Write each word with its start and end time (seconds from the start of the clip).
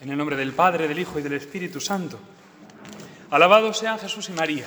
En 0.00 0.10
el 0.10 0.16
nombre 0.16 0.36
del 0.36 0.52
Padre, 0.52 0.86
del 0.86 1.00
Hijo 1.00 1.18
y 1.18 1.22
del 1.22 1.32
Espíritu 1.32 1.80
Santo. 1.80 2.20
Alabados 3.30 3.78
sean 3.78 3.98
Jesús 3.98 4.28
y 4.28 4.32
María, 4.32 4.66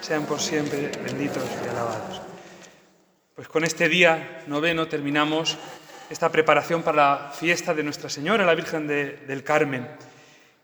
sean 0.00 0.24
por 0.24 0.40
siempre 0.40 0.90
benditos 1.04 1.44
y 1.62 1.68
alabados. 1.68 2.22
Pues 3.34 3.48
con 3.48 3.64
este 3.64 3.90
día 3.90 4.44
noveno 4.46 4.88
terminamos 4.88 5.58
esta 6.08 6.32
preparación 6.32 6.82
para 6.82 6.96
la 6.96 7.32
fiesta 7.34 7.74
de 7.74 7.82
Nuestra 7.82 8.08
Señora, 8.08 8.46
la 8.46 8.54
Virgen 8.54 8.86
del 8.86 9.44
Carmen. 9.44 9.86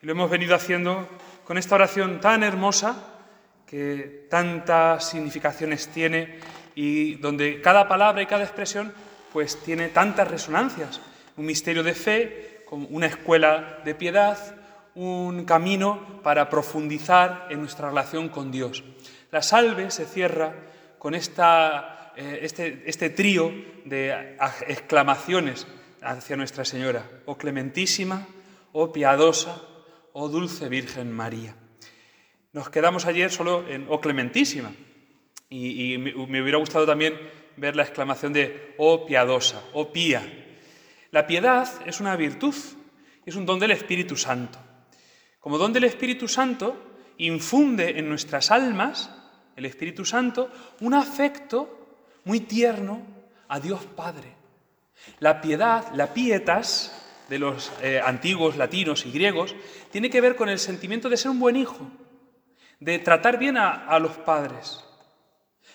Y 0.01 0.07
lo 0.07 0.13
hemos 0.13 0.31
venido 0.31 0.55
haciendo 0.55 1.07
con 1.45 1.59
esta 1.59 1.75
oración 1.75 2.19
tan 2.19 2.43
hermosa, 2.43 3.15
que 3.67 4.27
tantas 4.31 5.11
significaciones 5.11 5.89
tiene 5.89 6.39
y 6.75 7.17
donde 7.17 7.61
cada 7.61 7.87
palabra 7.87 8.23
y 8.23 8.27
cada 8.27 8.45
expresión 8.45 8.91
pues 9.35 9.63
tiene 9.63 9.89
tantas 9.89 10.29
resonancias. 10.29 10.99
Un 11.37 11.45
misterio 11.45 11.83
de 11.83 11.95
fe, 11.95 12.58
una 12.71 13.07
escuela 13.07 13.81
de 13.85 13.95
piedad, 13.95 14.39
un 14.95 15.45
camino 15.45 16.21
para 16.23 16.49
profundizar 16.49 17.47
en 17.51 17.61
nuestra 17.61 17.89
relación 17.89 18.29
con 18.29 18.51
Dios. 18.51 18.85
La 19.31 19.43
salve 19.43 19.91
se 19.91 20.07
cierra 20.07 20.55
con 20.99 21.15
esta, 21.15 22.13
eh, 22.17 22.41
este, 22.43 22.83
este 22.87 23.11
trío 23.11 23.53
de 23.85 24.37
exclamaciones 24.67 25.67
hacia 26.03 26.37
Nuestra 26.37 26.65
Señora, 26.65 27.05
oh 27.27 27.37
clementísima, 27.37 28.27
oh 28.73 28.93
piadosa, 28.93 29.63
oh 30.13 30.29
dulce 30.29 30.69
Virgen 30.69 31.13
María. 31.13 31.55
Nos 32.53 32.71
quedamos 32.71 33.07
ayer 33.07 33.31
solo 33.31 33.69
en 33.69 33.87
oh 33.89 34.01
clementísima 34.01 34.73
y, 35.49 35.95
y 35.95 35.99
me 35.99 36.43
hubiera 36.43 36.59
gustado 36.59 36.87
también 36.87 37.15
ver 37.57 37.77
la 37.77 37.83
exclamación 37.83 38.33
de 38.33 38.75
oh 38.79 39.07
piadosa, 39.07 39.63
oh 39.73 39.93
pía, 39.93 40.48
la 41.11 41.27
piedad 41.27 41.69
es 41.87 42.01
una 42.01 42.17
virtud, 42.17 42.55
es 43.25 43.35
un 43.35 43.47
don 43.47 43.59
del 43.59 43.71
Espíritu 43.71 44.17
Santo. 44.17 44.59
Como 45.41 45.59
don 45.59 45.73
del 45.73 45.85
Espíritu 45.85 46.29
Santo, 46.29 46.77
infunde 47.19 47.99
en 47.99 48.09
nuestras 48.09 48.51
almas, 48.51 49.11
el 49.57 49.65
Espíritu 49.65 50.05
Santo, 50.05 50.51
un 50.81 50.95
afecto 50.95 51.97
muy 52.25 52.41
tierno 52.41 53.03
a 53.49 53.59
Dios 53.59 53.85
Padre. 53.97 54.35
La 55.21 55.41
piedad, 55.41 55.87
la 55.95 56.13
pietas 56.13 56.95
de 57.29 57.39
los 57.39 57.73
eh, 57.83 58.01
antiguos 58.05 58.57
latinos 58.57 59.07
y 59.07 59.11
griegos, 59.13 59.55
tiene 59.91 60.11
que 60.11 60.21
ver 60.21 60.37
con 60.37 60.49
el 60.49 60.59
sentimiento 60.59 61.09
de 61.09 61.17
ser 61.17 61.31
un 61.31 61.41
buen 61.41 61.57
hijo, 61.57 61.91
de 62.81 62.99
tratar 62.99 63.39
bien 63.39 63.57
a 63.57 63.99
los 63.99 64.17
padres. 64.19 64.85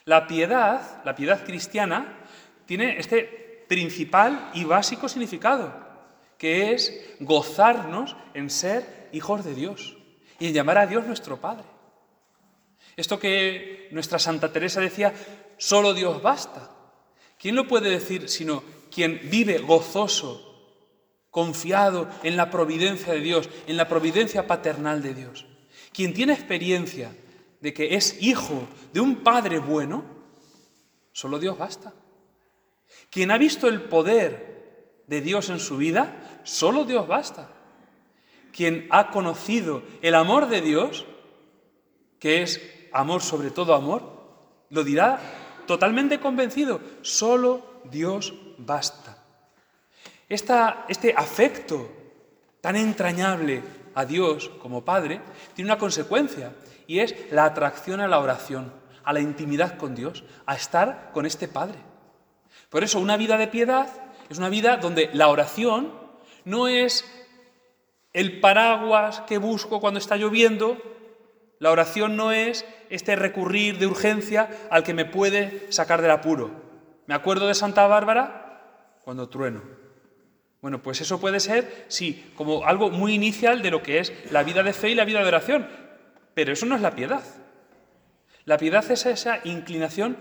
La 0.06 0.28
piedad, 0.28 1.02
la 1.06 1.16
piedad 1.16 1.44
cristiana, 1.46 2.20
tiene 2.66 2.98
este 3.00 3.43
principal 3.74 4.52
y 4.54 4.66
básico 4.66 5.10
significado, 5.10 5.74
que 6.38 6.74
es 6.74 6.94
gozarnos 7.20 8.16
en 8.36 8.52
ser 8.52 9.10
hijos 9.14 9.44
de 9.44 9.56
Dios 9.56 9.98
y 10.40 10.46
en 10.46 10.54
llamar 10.54 10.78
a 10.78 10.86
Dios 10.86 11.08
nuestro 11.08 11.42
Padre. 11.42 11.66
Esto 12.96 13.18
que 13.18 13.88
nuestra 13.90 14.20
Santa 14.20 14.54
Teresa 14.54 14.80
decía, 14.80 15.12
solo 15.58 15.96
Dios 15.96 16.22
basta. 16.22 16.70
¿Quién 17.40 17.56
lo 17.56 17.68
puede 17.68 17.90
decir 17.90 18.30
sino 18.30 18.62
quien 18.94 19.20
vive 19.32 19.58
gozoso, 19.58 20.86
confiado 21.32 22.08
en 22.22 22.38
la 22.38 22.52
providencia 22.52 23.12
de 23.12 23.22
Dios, 23.22 23.50
en 23.66 23.76
la 23.76 23.90
providencia 23.90 24.46
paternal 24.46 25.02
de 25.02 25.16
Dios? 25.16 25.48
Quien 25.92 26.14
tiene 26.14 26.34
experiencia 26.34 27.16
de 27.60 27.74
que 27.74 27.96
es 27.96 28.22
hijo 28.22 28.68
de 28.94 29.00
un 29.00 29.24
Padre 29.24 29.58
bueno, 29.58 30.04
solo 31.12 31.40
Dios 31.40 31.58
basta. 31.58 31.92
Quien 33.10 33.32
ha 33.32 33.38
visto 33.38 33.68
el 33.68 33.82
poder 33.82 35.04
de 35.08 35.22
Dios 35.22 35.50
en 35.50 35.60
su 35.60 35.78
vida, 35.78 36.40
solo 36.44 36.86
Dios 36.86 37.08
basta. 37.08 37.50
Quien 38.52 38.88
ha 38.92 39.12
conocido 39.12 39.84
el 40.02 40.16
amor 40.16 40.48
de 40.48 40.62
Dios, 40.62 41.06
que 42.20 42.42
es 42.42 42.62
amor 42.92 43.22
sobre 43.22 43.52
todo 43.52 43.76
amor, 43.76 44.14
lo 44.70 44.84
dirá 44.84 45.20
totalmente 45.66 46.20
convencido, 46.20 46.80
solo 47.02 47.82
Dios 47.86 48.34
basta. 48.58 49.18
este 50.30 51.14
afecto 51.16 51.92
tan 52.62 52.76
entrañable 52.76 53.62
a 53.94 54.06
Dios 54.06 54.50
como 54.62 54.86
Padre 54.86 55.22
tiene 55.54 55.70
una 55.72 55.78
consecuencia 55.78 56.54
y 56.88 57.00
es 57.00 57.16
la 57.32 57.46
atracción 57.46 58.02
a 58.02 58.08
la 58.08 58.20
oración, 58.20 58.74
a 59.04 59.14
la 59.14 59.20
intimidad 59.20 59.78
con 59.78 59.96
Dios, 59.96 60.24
a 60.46 60.56
estar 60.56 61.12
con 61.14 61.26
este 61.26 61.48
Padre. 61.48 61.93
Por 62.74 62.84
eso 62.84 63.00
una 63.00 63.18
vida 63.18 63.38
de 63.38 63.48
piedad 63.48 63.88
es 64.32 64.40
una 64.40 64.50
vida 64.50 64.78
donde 64.78 65.12
la 65.14 65.28
oración 65.28 65.94
no 66.44 66.68
es 66.68 67.06
el 68.14 68.40
paraguas 68.40 69.22
que 69.28 69.38
busco 69.38 69.80
cuando 69.80 70.00
está 70.00 70.18
lloviendo, 70.18 70.82
la 71.60 71.70
oración 71.70 72.18
no 72.18 72.32
es 72.32 72.66
este 72.90 73.16
recurrir 73.16 73.78
de 73.78 73.86
urgencia 73.86 74.50
al 74.72 74.84
que 74.84 74.96
me 74.96 75.06
puede 75.06 75.72
sacar 75.72 76.02
del 76.02 76.10
apuro. 76.10 76.50
Me 77.06 77.14
acuerdo 77.14 77.48
de 77.48 77.54
Santa 77.54 77.86
Bárbara 77.86 78.98
cuando 79.04 79.30
trueno. 79.30 79.62
Bueno, 80.60 80.82
pues 80.82 81.00
eso 81.00 81.22
puede 81.22 81.40
ser, 81.40 81.86
sí, 81.90 82.32
como 82.36 82.66
algo 82.66 82.90
muy 82.90 83.14
inicial 83.14 83.62
de 83.62 83.70
lo 83.70 83.84
que 83.84 84.00
es 84.00 84.12
la 84.32 84.42
vida 84.42 84.64
de 84.64 84.74
fe 84.74 84.90
y 84.90 84.96
la 84.96 85.06
vida 85.06 85.22
de 85.22 85.28
oración, 85.28 85.68
pero 86.34 86.52
eso 86.52 86.66
no 86.66 86.76
es 86.76 86.82
la 86.82 86.96
piedad. 86.96 87.24
La 88.46 88.58
piedad 88.58 88.84
es 88.90 89.06
esa 89.06 89.42
inclinación 89.44 90.18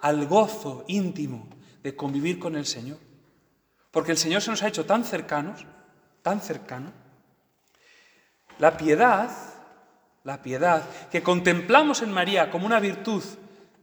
al 0.00 0.24
gozo 0.24 0.86
íntimo, 0.88 1.59
de 1.82 1.96
convivir 1.96 2.38
con 2.38 2.56
el 2.56 2.66
Señor. 2.66 2.98
Porque 3.90 4.12
el 4.12 4.18
Señor 4.18 4.42
se 4.42 4.50
nos 4.50 4.62
ha 4.62 4.68
hecho 4.68 4.86
tan 4.86 5.04
cercanos, 5.04 5.66
tan 6.22 6.40
cercano. 6.40 6.92
La 8.58 8.76
piedad, 8.76 9.30
la 10.24 10.42
piedad 10.42 10.84
que 11.10 11.22
contemplamos 11.22 12.02
en 12.02 12.12
María 12.12 12.50
como 12.50 12.66
una 12.66 12.80
virtud 12.80 13.22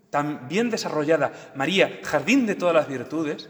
tan 0.10 0.48
bien 0.48 0.70
desarrollada, 0.70 1.52
María, 1.56 2.00
jardín 2.04 2.46
de 2.46 2.56
todas 2.56 2.76
las 2.76 2.88
virtudes, 2.88 3.50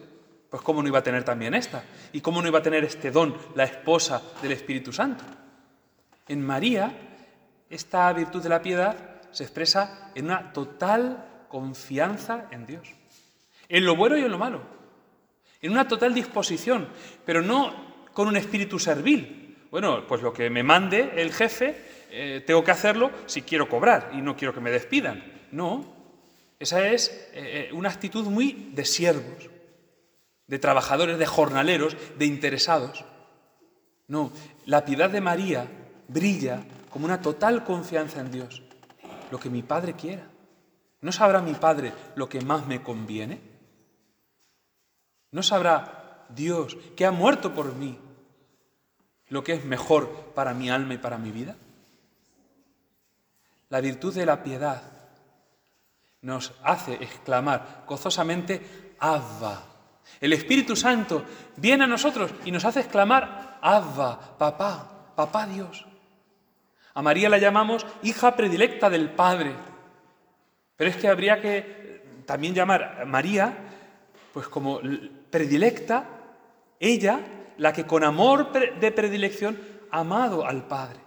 pues 0.49 0.63
cómo 0.63 0.81
no 0.81 0.87
iba 0.87 0.99
a 0.99 1.03
tener 1.03 1.23
también 1.23 1.53
esta, 1.53 1.83
y 2.13 2.21
cómo 2.21 2.41
no 2.41 2.47
iba 2.47 2.59
a 2.59 2.63
tener 2.63 2.83
este 2.83 3.11
don, 3.11 3.37
la 3.53 3.65
esposa 3.65 4.21
del 4.41 4.53
Espíritu 4.53 4.91
Santo. 4.91 5.23
En 6.27 6.43
María, 6.43 6.91
esta 7.69 8.11
virtud 8.13 8.41
de 8.41 8.49
la 8.49 8.61
piedad 8.61 8.95
se 9.31 9.43
expresa 9.43 10.11
en 10.15 10.25
una 10.25 10.51
total 10.53 11.45
confianza 11.47 12.47
en 12.51 12.65
Dios 12.65 12.87
en 13.69 13.85
lo 13.85 13.95
bueno 13.95 14.17
y 14.17 14.21
en 14.21 14.31
lo 14.31 14.37
malo, 14.37 14.61
en 15.61 15.71
una 15.71 15.87
total 15.87 16.13
disposición, 16.13 16.87
pero 17.25 17.41
no 17.41 17.73
con 18.13 18.27
un 18.27 18.37
espíritu 18.37 18.79
servil. 18.79 19.55
Bueno, 19.69 20.07
pues 20.07 20.21
lo 20.21 20.33
que 20.33 20.49
me 20.49 20.63
mande 20.63 21.21
el 21.21 21.33
jefe, 21.33 21.75
eh, 22.09 22.43
tengo 22.45 22.63
que 22.63 22.71
hacerlo 22.71 23.11
si 23.25 23.41
quiero 23.41 23.67
cobrar 23.67 24.11
y 24.13 24.21
no 24.21 24.35
quiero 24.35 24.53
que 24.53 24.61
me 24.61 24.71
despidan. 24.71 25.23
No, 25.51 25.85
esa 26.59 26.87
es 26.87 27.09
eh, 27.33 27.69
eh, 27.69 27.73
una 27.73 27.89
actitud 27.89 28.25
muy 28.25 28.71
de 28.73 28.85
siervos, 28.85 29.49
de 30.47 30.59
trabajadores, 30.59 31.19
de 31.19 31.25
jornaleros, 31.25 31.95
de 32.17 32.25
interesados. 32.25 33.05
No, 34.07 34.31
la 34.65 34.85
piedad 34.85 35.09
de 35.09 35.21
María 35.21 35.67
brilla 36.07 36.63
como 36.89 37.05
una 37.05 37.21
total 37.21 37.63
confianza 37.63 38.21
en 38.21 38.31
Dios, 38.31 38.63
lo 39.29 39.39
que 39.39 39.49
mi 39.49 39.61
Padre 39.61 39.93
quiera. 39.93 40.29
¿No 41.01 41.11
sabrá 41.11 41.41
mi 41.41 41.53
Padre 41.53 41.93
lo 42.15 42.27
que 42.27 42.41
más 42.41 42.65
me 42.65 42.81
conviene? 42.81 43.56
¿No 45.31 45.43
sabrá 45.43 46.25
Dios 46.29 46.77
que 46.95 47.05
ha 47.05 47.11
muerto 47.11 47.53
por 47.53 47.73
mí 47.73 47.97
lo 49.27 49.43
que 49.43 49.53
es 49.53 49.65
mejor 49.65 50.09
para 50.33 50.53
mi 50.53 50.69
alma 50.69 50.93
y 50.93 50.97
para 50.97 51.17
mi 51.17 51.31
vida? 51.31 51.55
La 53.69 53.81
virtud 53.81 54.13
de 54.13 54.25
la 54.25 54.43
piedad 54.43 54.81
nos 56.21 56.53
hace 56.63 56.93
exclamar 56.95 57.83
gozosamente, 57.87 58.95
Abba. 58.99 59.63
El 60.19 60.33
Espíritu 60.33 60.75
Santo 60.75 61.23
viene 61.57 61.83
a 61.83 61.87
nosotros 61.87 62.31
y 62.45 62.51
nos 62.51 62.65
hace 62.65 62.79
exclamar, 62.79 63.59
Abba, 63.61 64.37
papá, 64.37 65.11
papá 65.15 65.47
Dios. 65.47 65.85
A 66.93 67.01
María 67.01 67.29
la 67.29 67.37
llamamos 67.37 67.85
hija 68.01 68.35
predilecta 68.35 68.89
del 68.89 69.11
Padre. 69.11 69.53
Pero 70.75 70.89
es 70.89 70.95
que 70.95 71.07
habría 71.07 71.41
que 71.41 72.23
también 72.25 72.53
llamar 72.53 73.01
a 73.01 73.05
María, 73.05 73.55
pues 74.33 74.47
como 74.47 74.79
predilecta, 75.29 76.07
ella, 76.79 77.19
la 77.57 77.73
que 77.73 77.85
con 77.85 78.03
amor 78.03 78.51
de 78.51 78.91
predilección 78.91 79.59
ha 79.91 79.99
amado 79.99 80.45
al 80.45 80.67
Padre. 80.67 80.99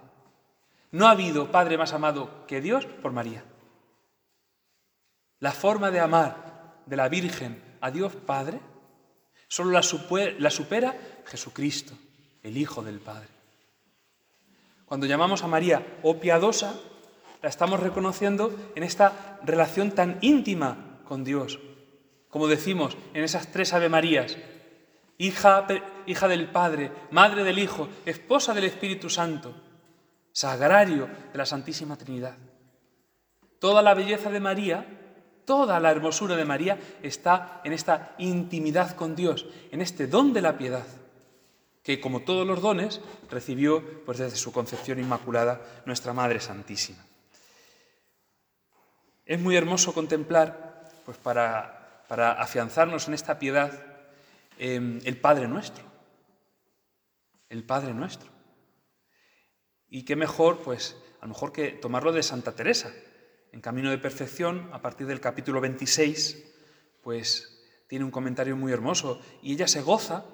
No 0.91 1.07
ha 1.07 1.11
habido 1.11 1.51
Padre 1.51 1.77
más 1.77 1.93
amado 1.93 2.45
que 2.47 2.61
Dios 2.61 2.85
por 2.85 3.11
María. 3.11 3.43
La 5.39 5.51
forma 5.51 5.89
de 5.89 5.99
amar 5.99 6.81
de 6.85 6.95
la 6.97 7.09
Virgen 7.09 7.61
a 7.79 7.89
Dios 7.89 8.13
Padre 8.15 8.59
solo 9.47 9.71
la, 9.71 9.81
supera 9.81 10.95
Jesucristo, 11.25 11.93
el 12.43 12.57
Hijo 12.57 12.81
del 12.81 12.99
Padre. 12.99 13.29
Cuando 14.85 15.05
llamamos 15.05 15.43
a 15.43 15.47
María 15.47 15.99
oh 16.03 16.19
piadosa, 16.19 16.79
la 17.41 17.49
estamos 17.49 17.79
reconociendo 17.79 18.53
en 18.75 18.83
esta 18.83 19.39
relación 19.43 19.91
tan 19.91 20.19
íntima 20.21 20.99
con 21.05 21.23
Dios, 21.23 21.59
como 22.31 22.47
decimos 22.47 22.97
en 23.13 23.23
esas 23.23 23.51
tres 23.51 23.73
Ave 23.73 23.89
Marías, 23.89 24.37
hija, 25.17 25.67
hija 26.07 26.27
del 26.27 26.49
Padre, 26.49 26.91
madre 27.11 27.43
del 27.43 27.59
Hijo, 27.59 27.87
esposa 28.05 28.53
del 28.53 28.63
Espíritu 28.63 29.09
Santo, 29.09 29.53
sagrario 30.31 31.07
de 31.31 31.37
la 31.37 31.45
Santísima 31.45 31.97
Trinidad. 31.97 32.37
Toda 33.59 33.81
la 33.83 33.93
belleza 33.93 34.31
de 34.31 34.39
María, 34.39 34.87
toda 35.45 35.79
la 35.79 35.91
hermosura 35.91 36.35
de 36.35 36.45
María 36.45 36.79
está 37.03 37.61
en 37.65 37.73
esta 37.73 38.15
intimidad 38.17 38.95
con 38.95 39.15
Dios, 39.15 39.45
en 39.71 39.81
este 39.81 40.07
don 40.07 40.31
de 40.33 40.41
la 40.41 40.57
piedad, 40.57 40.85
que 41.83 41.99
como 41.99 42.21
todos 42.21 42.47
los 42.47 42.61
dones 42.61 43.01
recibió 43.29 44.03
pues, 44.05 44.19
desde 44.19 44.37
su 44.37 44.53
concepción 44.53 44.99
inmaculada 44.99 45.61
nuestra 45.85 46.13
Madre 46.13 46.39
Santísima. 46.39 47.05
Es 49.25 49.39
muy 49.39 49.55
hermoso 49.55 49.93
contemplar, 49.93 50.89
pues 51.05 51.17
para, 51.17 51.80
para 52.11 52.33
afianzarnos 52.33 53.07
en 53.07 53.13
esta 53.13 53.39
piedad, 53.39 53.71
em, 54.57 54.99
el 55.05 55.15
Padre 55.15 55.47
nuestro. 55.47 55.85
El 57.47 57.63
Padre 57.63 57.93
nuestro. 57.93 58.29
Y 59.87 60.03
qué 60.03 60.17
mejor, 60.17 60.59
pues, 60.59 60.97
a 61.21 61.25
lo 61.25 61.29
mejor 61.29 61.53
que 61.53 61.69
tomarlo 61.71 62.11
de 62.11 62.21
Santa 62.21 62.51
Teresa. 62.53 62.91
En 63.53 63.61
Camino 63.61 63.89
de 63.89 63.97
Perfección, 63.97 64.69
a 64.73 64.81
partir 64.81 65.07
del 65.07 65.21
capítulo 65.21 65.61
26, 65.61 66.53
pues 67.01 67.63
tiene 67.87 68.03
un 68.03 68.11
comentario 68.11 68.57
muy 68.57 68.73
hermoso. 68.73 69.21
Y 69.41 69.53
ella 69.53 69.69
se 69.69 69.81
goza, 69.81 70.25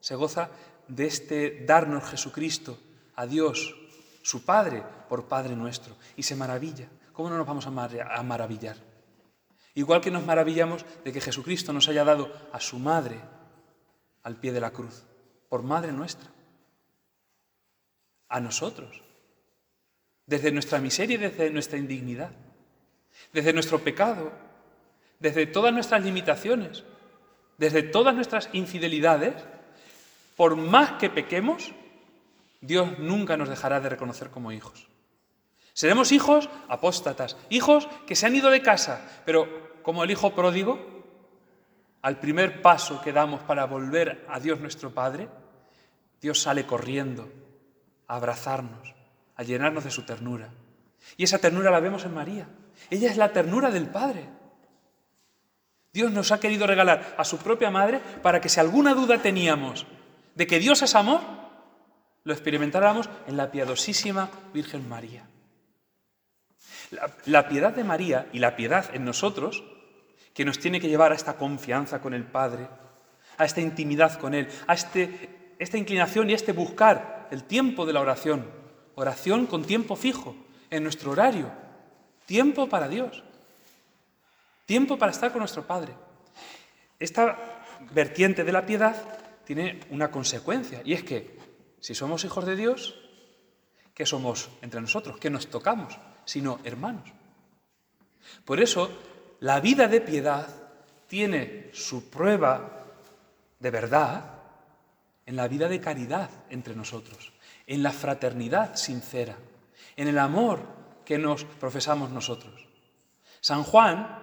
se 0.00 0.16
goza 0.16 0.50
de 0.86 1.06
este 1.06 1.64
darnos 1.64 2.10
Jesucristo 2.10 2.78
a 3.16 3.24
Dios, 3.24 3.74
su 4.20 4.44
Padre, 4.44 4.84
por 5.08 5.28
Padre 5.28 5.56
nuestro. 5.56 5.96
Y 6.14 6.24
se 6.24 6.36
maravilla. 6.36 6.90
¿Cómo 7.14 7.30
no 7.30 7.38
nos 7.38 7.46
vamos 7.46 7.66
a 7.66 8.22
maravillar? 8.22 8.91
Igual 9.74 10.00
que 10.00 10.10
nos 10.10 10.24
maravillamos 10.24 10.84
de 11.04 11.12
que 11.12 11.20
Jesucristo 11.20 11.72
nos 11.72 11.88
haya 11.88 12.04
dado 12.04 12.32
a 12.52 12.60
su 12.60 12.78
madre 12.78 13.20
al 14.22 14.36
pie 14.36 14.52
de 14.52 14.60
la 14.60 14.70
cruz, 14.70 15.04
por 15.48 15.62
madre 15.62 15.92
nuestra, 15.92 16.30
a 18.28 18.40
nosotros, 18.40 19.02
desde 20.26 20.52
nuestra 20.52 20.78
miseria 20.78 21.14
y 21.14 21.18
desde 21.18 21.50
nuestra 21.50 21.78
indignidad, 21.78 22.30
desde 23.32 23.52
nuestro 23.52 23.78
pecado, 23.80 24.32
desde 25.18 25.46
todas 25.46 25.72
nuestras 25.72 26.04
limitaciones, 26.04 26.84
desde 27.58 27.82
todas 27.82 28.14
nuestras 28.14 28.48
infidelidades, 28.52 29.34
por 30.36 30.56
más 30.56 30.92
que 30.92 31.10
pequemos, 31.10 31.72
Dios 32.60 32.98
nunca 32.98 33.36
nos 33.36 33.48
dejará 33.48 33.80
de 33.80 33.88
reconocer 33.88 34.30
como 34.30 34.52
hijos. 34.52 34.91
Seremos 35.72 36.12
hijos 36.12 36.50
apóstatas, 36.68 37.36
hijos 37.48 37.88
que 38.06 38.16
se 38.16 38.26
han 38.26 38.36
ido 38.36 38.50
de 38.50 38.62
casa, 38.62 39.22
pero 39.24 39.80
como 39.82 40.04
el 40.04 40.10
hijo 40.10 40.34
pródigo, 40.34 40.92
al 42.02 42.18
primer 42.18 42.60
paso 42.60 43.00
que 43.00 43.12
damos 43.12 43.42
para 43.42 43.64
volver 43.64 44.26
a 44.28 44.40
Dios 44.40 44.60
nuestro 44.60 44.92
Padre, 44.92 45.28
Dios 46.20 46.40
sale 46.40 46.66
corriendo 46.66 47.32
a 48.06 48.16
abrazarnos, 48.16 48.94
a 49.36 49.42
llenarnos 49.42 49.84
de 49.84 49.90
su 49.90 50.04
ternura. 50.04 50.50
Y 51.16 51.24
esa 51.24 51.38
ternura 51.38 51.70
la 51.70 51.80
vemos 51.80 52.04
en 52.04 52.14
María. 52.14 52.48
Ella 52.90 53.10
es 53.10 53.16
la 53.16 53.32
ternura 53.32 53.70
del 53.70 53.88
Padre. 53.88 54.28
Dios 55.92 56.10
nos 56.10 56.32
ha 56.32 56.40
querido 56.40 56.66
regalar 56.66 57.14
a 57.18 57.24
su 57.24 57.38
propia 57.38 57.70
madre 57.70 58.00
para 58.22 58.40
que 58.40 58.48
si 58.48 58.60
alguna 58.60 58.94
duda 58.94 59.18
teníamos 59.18 59.86
de 60.34 60.46
que 60.46 60.58
Dios 60.58 60.82
es 60.82 60.94
amor, 60.94 61.20
lo 62.24 62.32
experimentáramos 62.32 63.10
en 63.26 63.36
la 63.36 63.50
piadosísima 63.50 64.30
Virgen 64.54 64.88
María. 64.88 65.28
La, 67.24 67.48
piedad 67.48 67.74
de 67.74 67.84
María 67.84 68.28
y 68.32 68.38
la 68.38 68.54
piedad 68.54 68.94
en 68.94 69.04
nosotros, 69.04 69.64
que 70.34 70.44
nos 70.44 70.58
tiene 70.58 70.80
que 70.80 70.88
llevar 70.88 71.12
a 71.12 71.14
esta 71.14 71.36
confianza 71.36 72.00
con 72.00 72.14
el 72.14 72.24
Padre, 72.24 72.68
a 73.38 73.44
esta 73.44 73.60
intimidad 73.60 74.18
con 74.18 74.34
Él, 74.34 74.48
a 74.66 74.74
este, 74.74 75.54
esta 75.58 75.78
inclinación 75.78 76.28
y 76.28 76.32
a 76.32 76.36
este 76.36 76.52
buscar 76.52 77.28
el 77.30 77.44
tiempo 77.44 77.86
de 77.86 77.92
la 77.92 78.00
oración. 78.00 78.46
Oración 78.94 79.46
con 79.46 79.64
tiempo 79.64 79.96
fijo, 79.96 80.36
en 80.70 80.82
nuestro 80.82 81.12
horario. 81.12 81.50
Tiempo 82.26 82.68
para 82.68 82.88
Dios. 82.88 83.22
Tiempo 84.66 84.98
para 84.98 85.12
estar 85.12 85.32
con 85.32 85.40
nuestro 85.40 85.66
Padre. 85.66 85.94
Esta 86.98 87.38
vertiente 87.92 88.44
de 88.44 88.52
la 88.52 88.64
piedad 88.64 88.96
tiene 89.44 89.80
una 89.90 90.10
consecuencia, 90.10 90.82
y 90.84 90.92
es 90.92 91.02
que 91.02 91.38
si 91.80 91.94
somos 91.94 92.24
hijos 92.24 92.46
de 92.46 92.56
Dios, 92.56 92.94
¿qué 93.94 94.06
somos 94.06 94.50
entre 94.62 94.80
nosotros? 94.80 95.18
¿Qué 95.18 95.30
nos 95.30 95.48
tocamos? 95.48 95.98
Sino 96.24 96.60
hermanos. 96.64 97.08
Por 98.44 98.60
eso, 98.60 98.90
la 99.40 99.60
vida 99.60 99.88
de 99.88 100.00
piedad 100.00 100.48
tiene 101.06 101.70
su 101.72 102.08
prueba 102.08 102.84
de 103.58 103.70
verdad 103.70 104.24
en 105.26 105.36
la 105.36 105.48
vida 105.48 105.68
de 105.68 105.80
caridad 105.80 106.30
entre 106.50 106.74
nosotros, 106.74 107.32
en 107.66 107.82
la 107.82 107.92
fraternidad 107.92 108.76
sincera, 108.76 109.36
en 109.96 110.08
el 110.08 110.18
amor 110.18 110.60
que 111.04 111.18
nos 111.18 111.44
profesamos 111.44 112.10
nosotros. 112.10 112.66
San 113.40 113.62
Juan, 113.62 114.18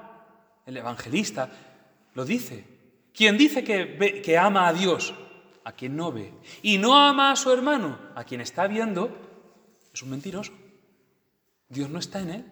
el 0.65 0.77
evangelista, 0.77 1.49
lo 2.15 2.25
dice. 2.25 2.65
Quien 3.13 3.37
dice 3.37 3.63
que, 3.63 4.21
que 4.23 4.37
ama 4.37 4.67
a 4.67 4.73
Dios, 4.73 5.13
a 5.63 5.73
quien 5.73 5.95
no 5.95 6.11
ve, 6.11 6.33
y 6.61 6.77
no 6.77 6.97
ama 6.97 7.31
a 7.31 7.35
su 7.35 7.51
hermano, 7.51 7.99
a 8.15 8.23
quien 8.23 8.41
está 8.41 8.67
viendo, 8.67 9.15
es 9.93 10.01
un 10.01 10.11
mentiroso. 10.11 10.53
Dios 11.69 11.89
no 11.89 11.99
está 11.99 12.19
en 12.19 12.29
él. 12.29 12.45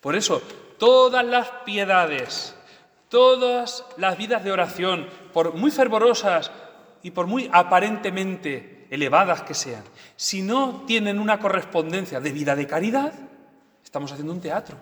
Por 0.00 0.16
eso, 0.16 0.42
todas 0.78 1.24
las 1.24 1.48
piedades, 1.64 2.56
todas 3.08 3.84
las 3.98 4.16
vidas 4.16 4.42
de 4.42 4.52
oración, 4.52 5.06
por 5.32 5.54
muy 5.54 5.70
fervorosas 5.70 6.50
y 7.02 7.10
por 7.10 7.26
muy 7.26 7.48
aparentemente 7.52 8.86
elevadas 8.90 9.42
que 9.42 9.54
sean, 9.54 9.84
si 10.16 10.42
no 10.42 10.84
tienen 10.86 11.18
una 11.18 11.38
correspondencia 11.38 12.20
de 12.20 12.32
vida 12.32 12.56
de 12.56 12.66
caridad, 12.66 13.12
estamos 13.84 14.10
haciendo 14.12 14.32
un 14.32 14.40
teatro. 14.40 14.78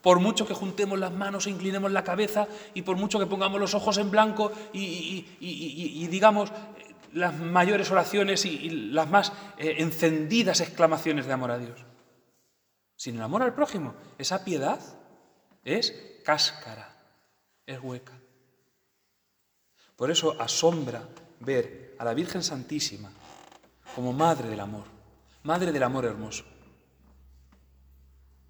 Por 0.00 0.20
mucho 0.20 0.46
que 0.46 0.54
juntemos 0.54 0.98
las 0.98 1.12
manos 1.12 1.46
e 1.46 1.50
inclinemos 1.50 1.90
la 1.90 2.04
cabeza 2.04 2.46
y 2.72 2.82
por 2.82 2.96
mucho 2.96 3.18
que 3.18 3.26
pongamos 3.26 3.60
los 3.60 3.74
ojos 3.74 3.98
en 3.98 4.10
blanco 4.10 4.52
y, 4.72 6.06
digamos 6.08 6.52
las 7.14 7.34
mayores 7.34 7.90
oraciones 7.90 8.44
y, 8.44 8.70
las 8.70 9.08
más 9.08 9.32
eh, 9.56 9.76
encendidas 9.78 10.60
exclamaciones 10.60 11.26
de 11.26 11.32
amor 11.32 11.50
a 11.50 11.58
Dios. 11.58 11.87
Sin 12.98 13.14
el 13.14 13.22
amor 13.22 13.44
al 13.44 13.54
prójimo, 13.54 13.94
esa 14.18 14.44
piedad 14.44 14.80
es 15.64 15.94
cáscara, 16.24 16.96
es 17.64 17.78
hueca. 17.80 18.12
Por 19.94 20.10
eso 20.10 20.34
asombra 20.40 21.08
ver 21.38 21.94
a 21.96 22.04
la 22.04 22.12
Virgen 22.12 22.42
Santísima 22.42 23.08
como 23.94 24.12
madre 24.12 24.48
del 24.48 24.58
amor, 24.58 24.82
madre 25.44 25.70
del 25.70 25.84
amor 25.84 26.06
hermoso. 26.06 26.44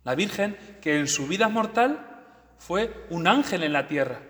La 0.04 0.14
Virgen 0.14 0.56
que 0.80 0.98
en 0.98 1.08
su 1.08 1.26
vida 1.26 1.50
mortal 1.50 2.24
fue 2.56 3.06
un 3.10 3.26
ángel 3.26 3.62
en 3.64 3.74
la 3.74 3.86
tierra. 3.86 4.22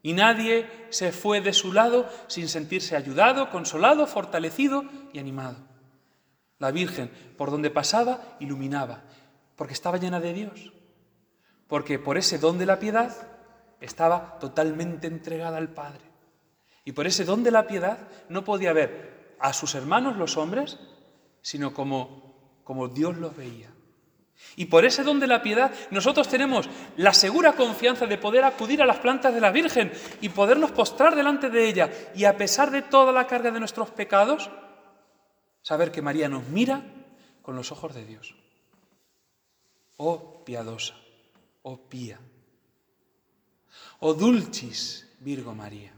Y 0.00 0.14
nadie 0.14 0.66
se 0.88 1.12
fue 1.12 1.42
de 1.42 1.52
su 1.52 1.74
lado 1.74 2.08
sin 2.26 2.48
sentirse 2.48 2.96
ayudado, 2.96 3.50
consolado, 3.50 4.06
fortalecido 4.06 4.84
y 5.12 5.18
animado. 5.18 5.58
La 6.58 6.70
Virgen, 6.70 7.10
por 7.36 7.50
donde 7.50 7.70
pasaba, 7.70 8.36
iluminaba, 8.40 9.02
porque 9.56 9.74
estaba 9.74 9.98
llena 9.98 10.20
de 10.20 10.32
Dios, 10.32 10.72
porque 11.66 11.98
por 11.98 12.18
ese 12.18 12.38
don 12.38 12.58
de 12.58 12.66
la 12.66 12.78
piedad 12.78 13.14
estaba 13.80 14.38
totalmente 14.40 15.06
entregada 15.06 15.58
al 15.58 15.68
Padre. 15.68 16.04
Y 16.84 16.92
por 16.92 17.06
ese 17.06 17.24
don 17.24 17.44
de 17.44 17.50
la 17.50 17.66
piedad 17.66 17.98
no 18.28 18.44
podía 18.44 18.72
ver 18.72 19.36
a 19.38 19.52
sus 19.52 19.74
hermanos 19.74 20.16
los 20.16 20.36
hombres, 20.36 20.78
sino 21.42 21.74
como, 21.74 22.60
como 22.64 22.88
Dios 22.88 23.16
los 23.18 23.36
veía. 23.36 23.70
Y 24.56 24.66
por 24.66 24.84
ese 24.84 25.02
don 25.02 25.20
de 25.20 25.26
la 25.26 25.42
piedad 25.42 25.72
nosotros 25.90 26.28
tenemos 26.28 26.68
la 26.96 27.12
segura 27.12 27.52
confianza 27.52 28.06
de 28.06 28.18
poder 28.18 28.44
acudir 28.44 28.80
a 28.82 28.86
las 28.86 28.98
plantas 28.98 29.34
de 29.34 29.40
la 29.40 29.50
Virgen 29.50 29.92
y 30.20 30.28
podernos 30.28 30.70
postrar 30.70 31.14
delante 31.14 31.50
de 31.50 31.68
ella 31.68 31.90
y 32.14 32.24
a 32.24 32.36
pesar 32.36 32.70
de 32.70 32.82
toda 32.82 33.12
la 33.12 33.26
carga 33.26 33.50
de 33.50 33.60
nuestros 33.60 33.90
pecados, 33.90 34.50
Saber 35.68 35.92
que 35.92 36.00
María 36.00 36.30
nos 36.30 36.48
mira 36.48 36.82
con 37.42 37.54
los 37.54 37.72
ojos 37.72 37.94
de 37.94 38.06
Dios. 38.06 38.34
Oh 39.98 40.42
piadosa, 40.42 40.94
oh 41.60 41.76
pía, 41.76 42.18
oh 44.00 44.14
dulcis 44.14 45.14
Virgo 45.20 45.54
María. 45.54 45.92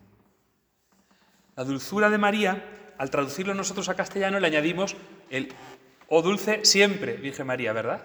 La 1.54 1.62
dulzura 1.62 2.10
de 2.10 2.18
María, 2.18 2.94
al 2.98 3.10
traducirlo 3.10 3.54
nosotros 3.54 3.88
a 3.88 3.94
castellano, 3.94 4.40
le 4.40 4.48
añadimos 4.48 4.96
el 5.30 5.54
oh 6.08 6.20
dulce 6.20 6.64
siempre 6.64 7.14
Virgen 7.14 7.46
María, 7.46 7.72
¿verdad? 7.72 8.04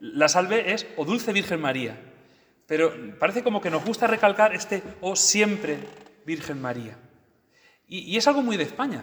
La 0.00 0.28
salve 0.28 0.74
es 0.74 0.86
oh 0.98 1.06
dulce 1.06 1.32
Virgen 1.32 1.62
María. 1.62 1.98
Pero 2.66 2.92
parece 3.18 3.42
como 3.42 3.62
que 3.62 3.70
nos 3.70 3.86
gusta 3.86 4.06
recalcar 4.06 4.54
este 4.54 4.82
oh 5.00 5.16
siempre 5.16 5.78
Virgen 6.26 6.60
María. 6.60 6.98
Y, 7.88 8.00
y 8.00 8.18
es 8.18 8.28
algo 8.28 8.42
muy 8.42 8.58
de 8.58 8.64
España. 8.64 9.02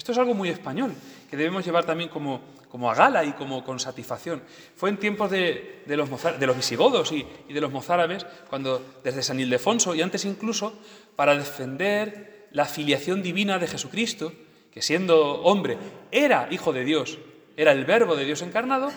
Esto 0.00 0.12
es 0.12 0.18
algo 0.18 0.32
muy 0.32 0.48
español, 0.48 0.94
que 1.28 1.36
debemos 1.36 1.62
llevar 1.62 1.84
también 1.84 2.08
como, 2.08 2.40
como 2.70 2.90
a 2.90 2.94
gala 2.94 3.22
y 3.22 3.32
como 3.32 3.62
con 3.62 3.78
satisfacción. 3.78 4.42
Fue 4.74 4.88
en 4.88 4.96
tiempos 4.96 5.30
de, 5.30 5.82
los, 5.88 6.08
de 6.40 6.46
los, 6.46 6.56
visigodos 6.56 7.12
y, 7.12 7.26
y, 7.50 7.52
de 7.52 7.60
los 7.60 7.70
mozárabes, 7.70 8.24
cuando 8.48 8.82
desde 9.04 9.22
San 9.22 9.38
Ildefonso 9.38 9.94
y 9.94 10.00
antes 10.00 10.24
incluso, 10.24 10.72
para 11.16 11.36
defender 11.36 12.48
la 12.52 12.64
filiación 12.64 13.22
divina 13.22 13.58
de 13.58 13.66
Jesucristo, 13.66 14.32
que 14.72 14.80
siendo 14.80 15.42
hombre 15.42 15.76
era 16.10 16.48
hijo 16.50 16.72
de 16.72 16.86
Dios, 16.86 17.18
era 17.54 17.72
el 17.72 17.84
verbo 17.84 18.16
de 18.16 18.24
Dios 18.24 18.40
encarnado, 18.40 18.90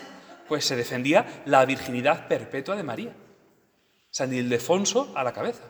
pues 0.48 0.63
se 0.63 0.77
defendía 0.77 1.43
la 1.45 1.65
virginidad 1.65 2.29
perpetua 2.29 2.77
de 2.77 2.83
María. 2.83 3.13
San 4.10 4.33
Ildefonso 4.33 5.12
a 5.15 5.25
la 5.25 5.33
cabeza. 5.33 5.65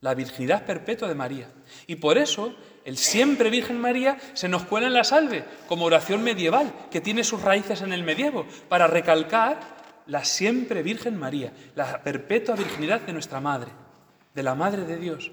La 0.00 0.16
virginidad 0.16 0.66
perpetua 0.66 1.06
de 1.06 1.14
María. 1.14 1.52
Y 1.86 1.94
por 1.94 2.18
eso 2.18 2.52
el 2.84 2.96
siempre 2.96 3.50
Virgen 3.50 3.80
María 3.80 4.18
se 4.34 4.48
nos 4.48 4.64
cuela 4.64 4.88
en 4.88 4.94
la 4.94 5.04
salve 5.04 5.44
como 5.68 5.84
oración 5.84 6.22
medieval 6.22 6.72
que 6.90 7.00
tiene 7.00 7.24
sus 7.24 7.42
raíces 7.42 7.82
en 7.82 7.92
el 7.92 8.02
medievo 8.02 8.46
para 8.68 8.86
recalcar 8.86 9.60
la 10.06 10.24
siempre 10.24 10.82
Virgen 10.82 11.16
María, 11.16 11.52
la 11.74 12.02
perpetua 12.02 12.56
virginidad 12.56 13.00
de 13.02 13.12
nuestra 13.12 13.40
Madre, 13.40 13.70
de 14.34 14.42
la 14.42 14.54
Madre 14.54 14.84
de 14.84 14.96
Dios, 14.96 15.30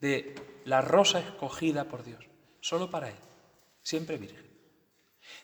de 0.00 0.34
la 0.64 0.82
rosa 0.82 1.20
escogida 1.20 1.84
por 1.84 2.04
Dios, 2.04 2.26
solo 2.60 2.90
para 2.90 3.08
Él, 3.08 3.16
siempre 3.82 4.18
Virgen. 4.18 4.44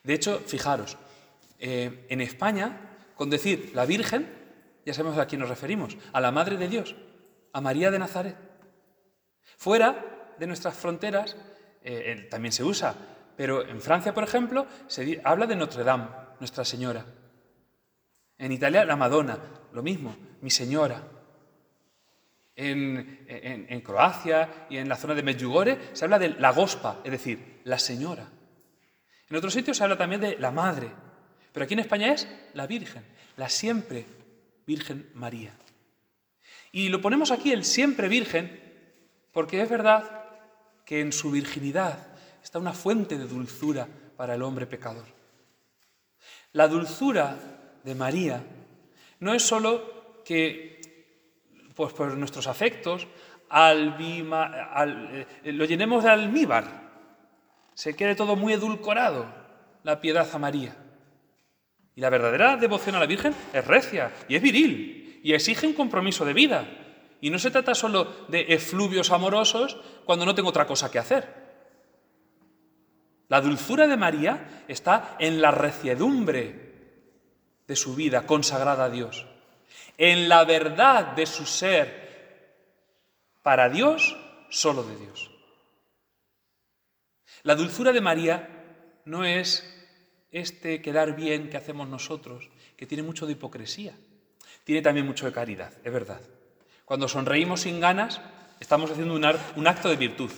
De 0.03 0.15
hecho, 0.15 0.41
fijaros, 0.47 0.99
eh, 1.59 2.07
en 2.09 2.21
España, 2.21 2.97
con 3.17 3.31
decir 3.31 3.73
la 3.75 3.87
Virgen, 3.87 4.29
ya 4.85 4.93
sabemos 4.93 5.19
a 5.19 5.27
quién 5.27 5.41
nos 5.41 5.49
referimos, 5.49 5.97
a 6.13 6.21
la 6.21 6.33
Madre 6.33 6.57
de 6.57 6.69
Dios, 6.69 6.95
a 7.53 7.61
María 7.61 7.91
de 7.91 7.99
Nazaret. 7.99 8.37
Fuera 9.57 10.22
de 10.43 10.49
nuestras 10.49 10.77
fronteras 10.77 11.37
eh, 11.85 12.27
también 12.29 12.51
se 12.51 12.65
usa, 12.65 12.97
pero 13.37 13.65
en 13.65 13.81
Francia, 13.81 14.13
por 14.13 14.25
ejemplo, 14.25 14.67
se 14.89 15.21
habla 15.23 15.47
de 15.47 15.55
Notre 15.55 15.85
Dame, 15.85 16.09
Nuestra 16.41 16.65
Señora. 16.65 17.07
En 18.39 18.51
Italia, 18.51 18.85
la 18.85 18.97
Madonna, 18.97 19.39
lo 19.73 19.85
mismo, 19.85 20.17
mi 20.41 20.51
Señora. 20.51 21.01
En, 22.57 23.81
Croacia 23.85 24.67
y 24.69 24.79
en 24.79 24.89
la 24.89 24.97
zona 24.97 25.15
de 25.15 25.23
Medjugorje 25.23 25.79
se 25.93 26.07
habla 26.07 26.19
de 26.19 26.31
la 26.31 26.51
Gospa, 26.51 26.99
es 27.05 27.13
decir, 27.13 27.61
la 27.63 27.79
Señora. 27.79 28.29
En 29.31 29.37
otros 29.37 29.55
sitios 29.55 29.77
se 29.77 29.85
habla 29.85 29.97
también 29.97 30.21
de 30.21 30.39
la 30.41 30.51
Madre, 30.51 30.91
pero 31.53 31.63
aquí 31.63 31.75
en 31.75 31.81
España 31.81 32.13
es 32.13 32.27
la 32.55 32.67
Virgen, 32.67 33.05
la 33.37 33.49
siempre 33.49 34.07
Virgen 34.67 35.09
María. 35.15 35.55
Y 36.73 36.89
lo 36.89 37.01
ponemos 37.01 37.31
aquí 37.31 37.53
el 37.53 37.65
siempre 37.65 38.09
Virgen 38.09 38.61
porque 39.31 39.63
es 39.63 39.71
verdad 39.71 40.22
que 40.93 41.01
en 41.01 41.11
su 41.11 41.31
virginidad 41.31 42.07
está 42.45 42.59
una 42.59 42.75
fuente 42.75 43.17
de 43.17 43.27
dulzura 43.27 43.89
para 44.15 44.35
el 44.35 44.43
hombre 44.43 44.67
pecador. 44.67 45.07
La 46.53 46.69
dulzura 46.69 47.35
de 47.83 47.95
María 47.95 48.45
no 49.21 49.33
es 49.33 49.43
sólo 49.43 50.23
que 50.23 50.83
pues 51.75 51.95
por 51.95 52.15
nuestros 52.19 52.47
afectos 52.47 53.07
eh, 53.51 55.27
lo 55.45 55.65
llenemos 55.65 56.05
de 56.05 56.11
almíbar, 56.11 56.67
se 57.73 57.97
quede 57.97 58.15
todo 58.15 58.37
muy 58.37 58.53
edulcorado, 58.53 59.25
la 59.85 59.99
piedad 59.99 60.29
a 60.31 60.39
María. 60.39 60.77
Y 61.97 62.03
la 62.03 62.11
verdadera 62.11 62.59
devoción 62.59 62.97
a 62.97 63.01
la 63.01 63.07
Virgen 63.07 63.35
es 63.55 63.67
recia 63.67 64.13
y 64.29 64.37
es 64.37 64.43
viril 64.43 65.21
y 65.25 65.33
exige 65.33 65.67
un 65.67 65.73
compromiso 65.73 66.27
de 66.27 66.35
vida. 66.35 66.82
Y 67.23 67.31
no 67.31 67.39
se 67.39 67.53
trata 67.53 67.73
solo 67.73 68.27
de 68.27 68.47
efluvios 68.49 69.13
amorosos 69.13 69.79
cuando 70.05 70.27
no 70.27 70.35
tengo 70.35 70.49
otra 70.49 70.67
cosa 70.67 70.91
que 70.91 70.99
hacer. 70.99 71.43
La 73.29 73.41
dulzura 73.41 73.87
de 73.87 73.97
María 73.97 74.65
está 74.67 75.15
en 75.21 75.41
la 75.41 75.53
reciedumbre 75.53 76.73
de 77.69 77.77
su 77.77 77.95
vida 77.95 78.27
consagrada 78.27 78.87
a 78.87 78.91
Dios, 78.91 79.25
en 79.97 80.29
la 80.29 80.45
verdad 80.45 81.13
de 81.13 81.27
su 81.27 81.47
ser 81.47 82.59
para 83.41 83.69
Dios, 83.69 84.17
solo 84.51 84.83
de 84.83 84.97
Dios. 84.97 85.31
La 87.45 87.55
dulzura 87.55 87.93
de 87.93 88.01
María 88.01 88.49
no 89.05 89.25
es 89.25 89.65
este 90.33 90.83
quedar 90.83 91.15
bien 91.15 91.51
que 91.51 91.57
hacemos 91.57 91.89
nosotros, 91.89 92.51
que 92.77 92.87
tiene 92.87 93.05
mucho 93.05 93.27
de 93.27 93.33
hipocresía, 93.35 93.97
tiene 94.65 94.83
también 94.83 95.07
mucho 95.07 95.25
de 95.25 95.33
caridad, 95.33 95.73
es 95.85 95.93
verdad. 95.93 96.21
Cuando 96.93 97.09
sonreímos 97.09 97.63
sin 97.63 97.81
ganas, 97.81 98.21
estamos 98.61 98.91
haciendo 98.91 99.15
un, 99.15 99.67
acto 99.67 99.89
de 99.89 99.97
virtud. 99.97 100.31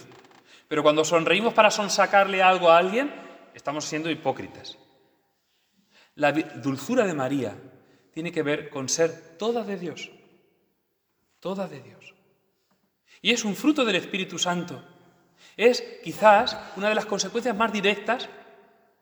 Pero 0.68 0.84
cuando 0.84 1.04
sonreímos 1.04 1.52
para 1.52 1.68
sonsacarle 1.68 2.44
algo 2.44 2.70
a 2.70 2.78
alguien, 2.78 3.12
estamos 3.54 3.86
siendo 3.86 4.08
hipócritas. 4.08 4.78
La 6.14 6.30
dulzura 6.30 7.08
de 7.08 7.12
María 7.12 7.56
tiene 8.12 8.30
que 8.30 8.44
ver 8.44 8.70
con 8.70 8.88
ser 8.88 9.36
toda 9.36 9.64
de 9.64 9.76
Dios, 9.76 10.12
toda 11.40 11.66
de 11.66 11.80
Dios. 11.80 12.14
Y 13.20 13.32
es 13.32 13.44
un 13.44 13.56
fruto 13.56 13.84
del 13.84 13.96
Espíritu 13.96 14.38
Santo. 14.38 14.80
Es 15.56 15.82
quizás 16.04 16.56
una 16.76 16.88
de 16.88 16.94
las 16.94 17.06
consecuencias 17.06 17.56
más 17.56 17.72
directas 17.72 18.28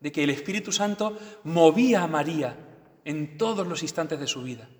de 0.00 0.10
que 0.10 0.24
el 0.24 0.30
Espíritu 0.30 0.72
Santo 0.72 1.18
movía 1.44 2.02
a 2.02 2.06
María 2.06 2.56
en 3.04 3.36
todos 3.36 3.66
los 3.66 3.82
instantes 3.82 4.18
de 4.18 4.26
su 4.26 4.42
vida. 4.42 4.70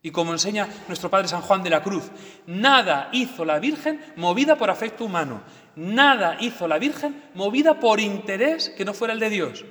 Y 0.00 0.10
como 0.10 0.32
enseña 0.32 0.68
nuestro 0.86 1.10
Padre 1.10 1.28
San 1.28 1.42
Juan 1.42 1.62
de 1.62 1.70
la 1.70 1.82
Cruz, 1.82 2.04
nada 2.46 3.08
hizo 3.12 3.44
la 3.44 3.58
Virgen 3.58 4.00
movida 4.16 4.56
por 4.56 4.70
afecto 4.70 5.04
humano, 5.04 5.42
nada 5.74 6.36
hizo 6.40 6.68
la 6.68 6.78
Virgen 6.78 7.30
movida 7.34 7.80
por 7.80 7.98
interés 7.98 8.70
que 8.70 8.84
no 8.84 8.94
fuera 8.94 9.12
el 9.12 9.20
de 9.20 9.30
Dios. 9.30 9.64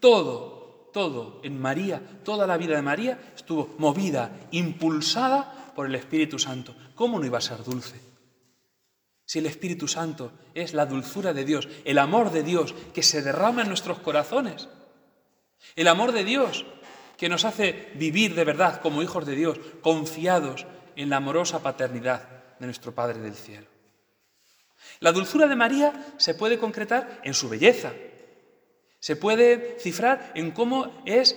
Todo, 0.00 0.90
todo 0.94 1.40
en 1.44 1.60
María, 1.60 2.00
toda 2.24 2.46
la 2.46 2.56
vida 2.56 2.74
de 2.76 2.82
María 2.82 3.32
estuvo 3.34 3.74
movida, 3.78 4.48
impulsada 4.50 5.72
por 5.74 5.86
el 5.86 5.94
Espíritu 5.94 6.38
Santo. 6.38 6.74
¿Cómo 6.94 7.18
no 7.18 7.26
iba 7.26 7.36
a 7.36 7.42
ser 7.42 7.62
dulce? 7.62 8.00
Si 9.26 9.40
el 9.40 9.46
Espíritu 9.46 9.88
Santo 9.88 10.32
es 10.54 10.72
la 10.72 10.86
dulzura 10.86 11.34
de 11.34 11.44
Dios, 11.44 11.68
el 11.84 11.98
amor 11.98 12.30
de 12.30 12.42
Dios 12.42 12.74
que 12.94 13.02
se 13.02 13.20
derrama 13.20 13.62
en 13.62 13.68
nuestros 13.68 13.98
corazones, 13.98 14.68
el 15.74 15.88
amor 15.88 16.12
de 16.12 16.24
Dios 16.24 16.64
que 17.16 17.28
nos 17.28 17.44
hace 17.44 17.90
vivir 17.94 18.34
de 18.34 18.44
verdad 18.44 18.80
como 18.80 19.02
hijos 19.02 19.26
de 19.26 19.34
Dios, 19.34 19.58
confiados 19.80 20.66
en 20.96 21.10
la 21.10 21.16
amorosa 21.16 21.62
paternidad 21.62 22.28
de 22.58 22.66
nuestro 22.66 22.94
Padre 22.94 23.20
del 23.20 23.34
cielo. 23.34 23.66
La 25.00 25.12
dulzura 25.12 25.46
de 25.46 25.56
María 25.56 26.14
se 26.16 26.34
puede 26.34 26.58
concretar 26.58 27.20
en 27.24 27.34
su 27.34 27.48
belleza, 27.48 27.92
se 28.98 29.16
puede 29.16 29.78
cifrar 29.78 30.32
en 30.34 30.50
cómo 30.52 31.02
es 31.04 31.36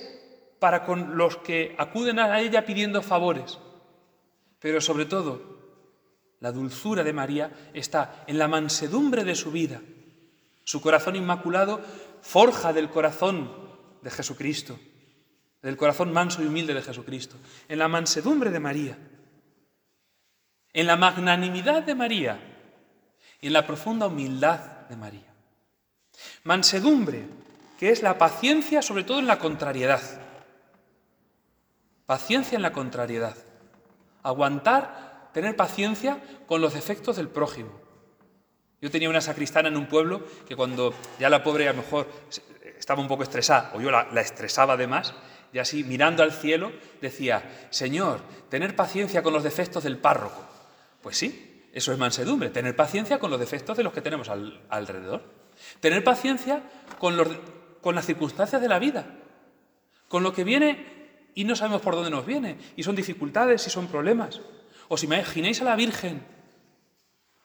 para 0.59 0.85
con 0.85 1.17
los 1.17 1.37
que 1.37 1.75
acuden 1.77 2.19
a 2.19 2.39
ella 2.39 2.65
pidiendo 2.65 3.01
favores, 3.01 3.59
pero 4.59 4.81
sobre 4.81 5.05
todo 5.05 5.59
la 6.39 6.51
dulzura 6.51 7.03
de 7.03 7.13
María 7.13 7.51
está 7.73 8.23
en 8.27 8.37
la 8.37 8.47
mansedumbre 8.47 9.23
de 9.23 9.35
su 9.35 9.51
vida. 9.51 9.81
Su 10.63 10.81
corazón 10.81 11.15
inmaculado 11.15 11.81
forja 12.21 12.71
del 12.73 12.89
corazón 12.89 13.51
de 14.01 14.11
Jesucristo, 14.11 14.79
del 15.61 15.77
corazón 15.77 16.13
manso 16.13 16.41
y 16.41 16.45
humilde 16.45 16.73
de 16.73 16.81
Jesucristo, 16.81 17.35
en 17.67 17.79
la 17.79 17.87
mansedumbre 17.87 18.49
de 18.49 18.59
María, 18.59 18.97
en 20.73 20.87
la 20.87 20.95
magnanimidad 20.95 21.83
de 21.83 21.95
María 21.95 22.39
y 23.41 23.47
en 23.47 23.53
la 23.53 23.65
profunda 23.65 24.07
humildad 24.07 24.87
de 24.87 24.95
María. 24.95 25.33
Mansedumbre, 26.43 27.25
que 27.77 27.89
es 27.89 28.01
la 28.01 28.17
paciencia 28.17 28.81
sobre 28.81 29.03
todo 29.03 29.19
en 29.19 29.27
la 29.27 29.39
contrariedad. 29.39 30.01
Paciencia 32.05 32.55
en 32.55 32.61
la 32.61 32.73
contrariedad. 32.73 33.35
Aguantar 34.23 35.29
tener 35.33 35.55
paciencia 35.55 36.21
con 36.47 36.61
los 36.61 36.73
defectos 36.73 37.15
del 37.15 37.29
prójimo. 37.29 37.71
Yo 38.81 38.89
tenía 38.89 39.09
una 39.09 39.21
sacristana 39.21 39.67
en 39.67 39.77
un 39.77 39.87
pueblo 39.87 40.25
que 40.47 40.55
cuando 40.55 40.93
ya 41.19 41.29
la 41.29 41.43
pobre 41.43 41.67
a 41.67 41.73
lo 41.73 41.81
mejor 41.81 42.07
estaba 42.77 43.01
un 43.01 43.07
poco 43.07 43.23
estresada, 43.23 43.71
o 43.75 43.81
yo 43.81 43.91
la, 43.91 44.07
estresaba 44.21 44.73
además, 44.73 45.13
y 45.51 45.59
así 45.59 45.83
mirando 45.83 46.23
al 46.23 46.31
cielo 46.31 46.71
decía, 47.01 47.67
Señor, 47.69 48.21
tener 48.49 48.75
paciencia 48.75 49.23
con 49.23 49.33
los 49.33 49.43
defectos 49.43 49.83
del 49.83 49.97
párroco. 49.97 50.45
Pues 51.01 51.17
sí, 51.17 51.65
eso 51.73 51.91
es 51.91 51.97
mansedumbre, 51.97 52.49
tener 52.49 52.75
paciencia 52.75 53.19
con 53.19 53.31
los 53.31 53.39
defectos 53.39 53.77
de 53.77 53.83
los 53.83 53.93
que 53.93 54.01
tenemos 54.01 54.29
alrededor. 54.29 55.23
Tener 55.79 56.03
paciencia 56.03 56.63
con, 56.97 57.17
con 57.81 57.95
las 57.95 58.05
circunstancias 58.05 58.61
de 58.61 58.67
la 58.67 58.79
vida, 58.79 59.05
con 60.07 60.23
lo 60.23 60.33
que 60.33 60.43
viene 60.43 60.99
y 61.35 61.43
no 61.43 61.55
sabemos 61.55 61.81
por 61.81 61.95
dónde 61.95 62.09
nos 62.09 62.25
viene, 62.25 62.57
y 62.75 62.83
son 62.83 62.95
dificultades 62.95 63.65
y 63.65 63.69
son 63.69 63.87
problemas. 63.87 64.41
¿Os 64.87 65.03
imagináis 65.03 65.61
a 65.61 65.65
la 65.65 65.75
Virgen? 65.75 66.23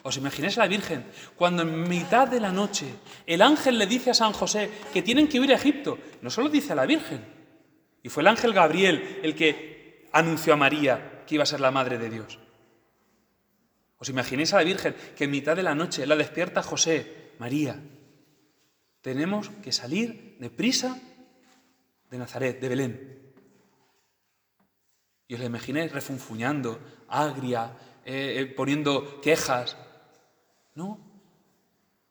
¿Os 0.02 0.16
imagináis 0.16 0.58
a 0.58 0.62
la 0.62 0.68
Virgen 0.68 1.04
cuando 1.36 1.62
en 1.62 1.88
mitad 1.88 2.28
de 2.28 2.40
la 2.40 2.52
noche 2.52 2.86
el 3.26 3.40
ángel 3.40 3.78
le 3.78 3.86
dice 3.86 4.10
a 4.10 4.14
San 4.14 4.32
José 4.32 4.70
que 4.92 5.02
tienen 5.02 5.28
que 5.28 5.40
huir 5.40 5.52
a 5.52 5.56
Egipto? 5.56 5.98
No 6.22 6.30
solo 6.30 6.48
dice 6.48 6.72
a 6.72 6.76
la 6.76 6.86
Virgen. 6.86 7.33
Y 8.04 8.10
fue 8.10 8.22
el 8.22 8.28
ángel 8.28 8.52
Gabriel 8.52 9.18
el 9.22 9.34
que 9.34 10.08
anunció 10.12 10.52
a 10.52 10.56
María 10.56 11.24
que 11.26 11.36
iba 11.36 11.42
a 11.42 11.46
ser 11.46 11.60
la 11.60 11.70
madre 11.70 11.96
de 11.96 12.10
Dios. 12.10 12.38
¿Os 13.96 14.10
imagináis 14.10 14.52
a 14.52 14.58
la 14.58 14.64
Virgen 14.64 14.94
que 15.16 15.24
en 15.24 15.30
mitad 15.30 15.56
de 15.56 15.62
la 15.62 15.74
noche 15.74 16.06
la 16.06 16.14
despierta 16.14 16.62
José 16.62 17.32
María, 17.38 17.82
tenemos 19.00 19.48
que 19.62 19.72
salir 19.72 20.36
de 20.38 20.50
prisa 20.50 21.00
de 22.10 22.18
Nazaret, 22.18 22.60
de 22.60 22.68
Belén. 22.68 23.32
Y 25.26 25.34
os 25.34 25.40
la 25.40 25.46
imagináis 25.46 25.90
refunfuñando, 25.90 26.78
agria, 27.08 27.74
eh, 28.04 28.36
eh, 28.40 28.46
poniendo 28.54 29.22
quejas. 29.22 29.78
No, 30.74 31.00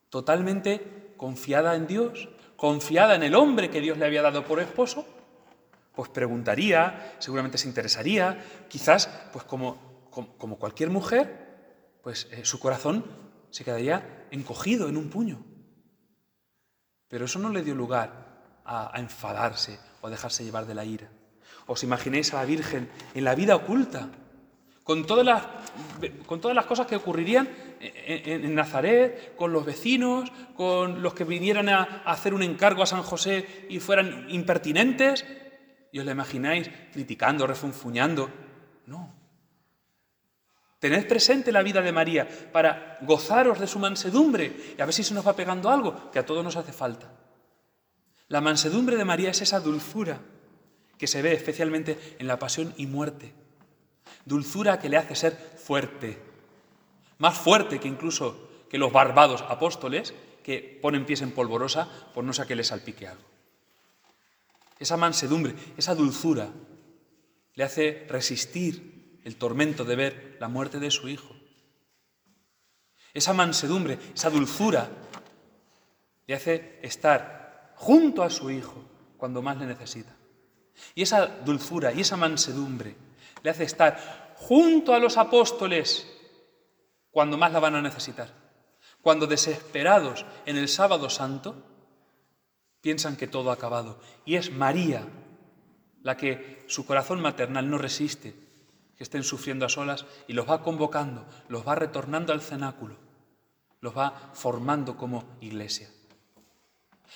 totalmente 0.10 1.14
confiada 1.18 1.76
en 1.76 1.86
Dios, 1.86 2.30
confiada 2.56 3.14
en 3.14 3.22
el 3.22 3.36
hombre 3.36 3.70
que 3.70 3.80
Dios 3.82 4.00
le 4.00 4.06
había 4.06 4.24
dado 4.24 4.44
por 4.44 4.60
esposo, 4.60 5.08
pues 5.96 6.10
preguntaría, 6.10 7.16
seguramente 7.20 7.58
se 7.58 7.68
interesaría, 7.68 8.44
quizás, 8.68 9.08
pues 9.32 9.46
como, 9.46 10.10
como, 10.10 10.58
cualquier 10.58 10.90
mujer, 10.90 11.98
pues 12.02 12.28
eh, 12.32 12.46
su 12.46 12.60
corazón 12.60 13.06
se 13.52 13.64
quedaría 13.64 14.28
encogido 14.32 14.90
en 14.90 14.98
un 14.98 15.10
puño. 15.10 15.44
Pero 17.08 17.26
eso 17.26 17.38
no 17.38 17.50
le 17.50 17.62
dio 17.62 17.76
lugar 17.76 18.62
a, 18.66 18.92
enfadarse 18.96 19.80
o 20.02 20.08
a 20.08 20.10
dejarse 20.10 20.44
llevar 20.44 20.66
de 20.66 20.74
la 20.74 20.84
ira. 20.84 21.10
Os 21.68 21.84
imaginéis 21.84 22.34
a 22.34 22.38
la 22.38 22.46
Virgen 22.46 22.90
en 23.14 23.24
la 23.24 23.36
vida 23.36 23.56
oculta, 23.56 24.10
con 24.84 25.06
todas 25.06 25.26
las, 25.26 25.44
con 26.26 26.42
todas 26.42 26.56
las 26.56 26.66
cosas 26.66 26.88
que 26.88 26.96
ocurrirían 26.96 27.48
en, 27.80 28.54
Nazaret, 28.56 29.36
con 29.36 29.54
los 29.54 29.66
vecinos, 29.66 30.32
con 30.56 31.04
los 31.04 31.14
que 31.14 31.24
vinieran 31.24 31.70
a, 31.70 32.02
a 32.04 32.12
hacer 32.12 32.34
un 32.34 32.44
encargo 32.44 32.84
a 32.84 32.88
San 32.88 33.04
José 33.04 33.68
y 33.70 33.80
fueran 33.80 34.26
impertinentes, 34.30 35.26
y 35.94 36.00
os 36.00 36.06
la 36.06 36.12
imagináis 36.12 36.68
criticando, 36.92 37.46
refunfuñando. 37.46 38.28
No. 38.88 39.14
Tened 40.80 41.08
presente 41.08 41.54
la 41.54 41.62
vida 41.62 41.82
de 41.82 41.94
María 41.94 42.28
para 42.52 42.98
gozaros 43.04 43.60
de 43.60 43.68
su 43.68 43.78
mansedumbre 43.78 44.74
y 44.76 44.82
a 44.82 44.86
ver 44.86 44.94
si 44.94 45.04
se 45.04 45.14
nos 45.14 45.26
va 45.26 45.36
pegando 45.36 45.70
algo 45.70 46.12
que 46.12 46.18
a 46.18 46.26
todos 46.26 46.44
nos 46.44 46.58
hace 46.58 46.74
falta. 46.74 47.14
La 48.28 48.42
mansedumbre 48.42 48.98
de 48.98 49.06
María 49.06 49.30
es 49.30 49.42
esa 49.44 49.60
dulzura 49.60 50.20
que 50.98 51.06
se 51.06 51.22
ve 51.22 51.34
especialmente 51.34 52.16
en 52.18 52.26
la 52.26 52.40
pasión 52.40 52.74
y 52.76 52.88
muerte. 52.88 53.32
Dulzura 54.26 54.80
que 54.80 54.90
le 54.90 54.98
hace 54.98 55.16
ser 55.16 55.34
fuerte, 55.34 56.20
más 57.20 57.38
fuerte 57.38 57.80
que 57.80 57.88
incluso 57.88 58.50
que 58.68 58.80
los 58.80 58.92
barbados 58.92 59.46
apóstoles 59.48 60.16
que 60.42 60.80
ponen 60.82 61.06
pies 61.06 61.22
en 61.22 61.32
polvorosa 61.32 61.88
por 62.16 62.24
no 62.24 62.34
ser 62.34 62.48
que 62.48 62.56
les 62.56 62.68
salpique 62.68 63.08
algo 63.08 63.33
esa 64.84 64.98
mansedumbre, 64.98 65.56
esa 65.78 65.96
dulzura, 65.96 66.50
le 67.56 67.64
hace 67.64 68.06
resistir 68.10 69.20
el 69.24 69.38
tormento 69.38 69.86
de 69.86 69.96
ver 69.96 70.38
la 70.40 70.48
muerte 70.48 70.80
de 70.80 70.92
su 70.92 71.08
hijo. 71.08 71.34
Esa 73.14 73.34
mansedumbre, 73.34 73.98
esa 74.14 74.30
dulzura, 74.30 74.90
le 76.28 76.36
hace 76.36 76.80
estar 76.82 77.74
junto 77.76 78.24
a 78.24 78.30
su 78.30 78.50
hijo 78.52 78.84
cuando 79.18 79.42
más 79.42 79.58
le 79.58 79.68
necesita. 79.68 80.16
Y 80.96 81.04
esa 81.04 81.28
dulzura 81.28 81.94
y 81.94 82.02
esa 82.02 82.18
mansedumbre 82.18 82.96
le 83.42 83.50
hace 83.50 83.64
estar 83.64 84.34
junto 84.36 84.94
a 84.94 85.00
los 85.00 85.18
apóstoles 85.18 86.08
cuando 87.12 87.38
más 87.38 87.52
la 87.54 87.60
van 87.60 87.76
a 87.76 87.82
necesitar. 87.82 88.34
Cuando 89.02 89.28
desesperados 89.28 90.26
en 90.46 90.58
el 90.58 90.68
sábado 90.68 91.10
santo, 91.10 91.73
piensan 92.84 93.16
que 93.16 93.28
todo 93.28 93.50
ha 93.50 93.54
acabado. 93.54 93.98
Y 94.26 94.36
es 94.36 94.52
María 94.52 95.08
la 96.04 96.18
que 96.18 96.66
su 96.68 96.86
corazón 96.86 97.22
maternal 97.22 97.70
no 97.70 97.78
resiste, 97.78 98.36
que 98.98 99.04
estén 99.04 99.24
sufriendo 99.24 99.66
a 99.66 99.70
solas 99.70 100.06
y 100.28 100.34
los 100.34 100.48
va 100.48 100.62
convocando, 100.62 101.26
los 101.48 101.66
va 101.66 101.76
retornando 101.76 102.34
al 102.34 102.42
cenáculo, 102.42 102.98
los 103.80 103.98
va 103.98 104.32
formando 104.34 104.98
como 104.98 105.24
iglesia. 105.40 105.90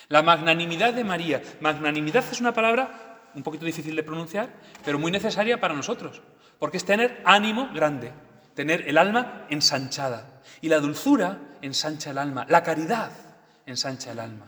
La 0.08 0.24
magnanimidad 0.24 0.94
de 0.94 1.04
María, 1.04 1.44
magnanimidad 1.60 2.24
es 2.32 2.40
una 2.40 2.54
palabra 2.54 3.30
un 3.36 3.44
poquito 3.44 3.66
difícil 3.66 3.96
de 3.96 4.04
pronunciar, 4.04 4.50
pero 4.86 4.98
muy 4.98 5.12
necesaria 5.12 5.60
para 5.60 5.74
nosotros, 5.74 6.22
porque 6.60 6.78
es 6.78 6.86
tener 6.86 7.22
ánimo 7.26 7.70
grande, 7.74 8.14
tener 8.56 8.88
el 8.88 8.98
alma 8.98 9.46
ensanchada. 9.50 10.42
Y 10.62 10.70
la 10.70 10.80
dulzura 10.80 11.40
ensancha 11.62 12.12
el 12.12 12.20
alma, 12.20 12.46
la 12.48 12.64
caridad 12.64 13.12
ensancha 13.66 14.14
el 14.14 14.20
alma. 14.22 14.48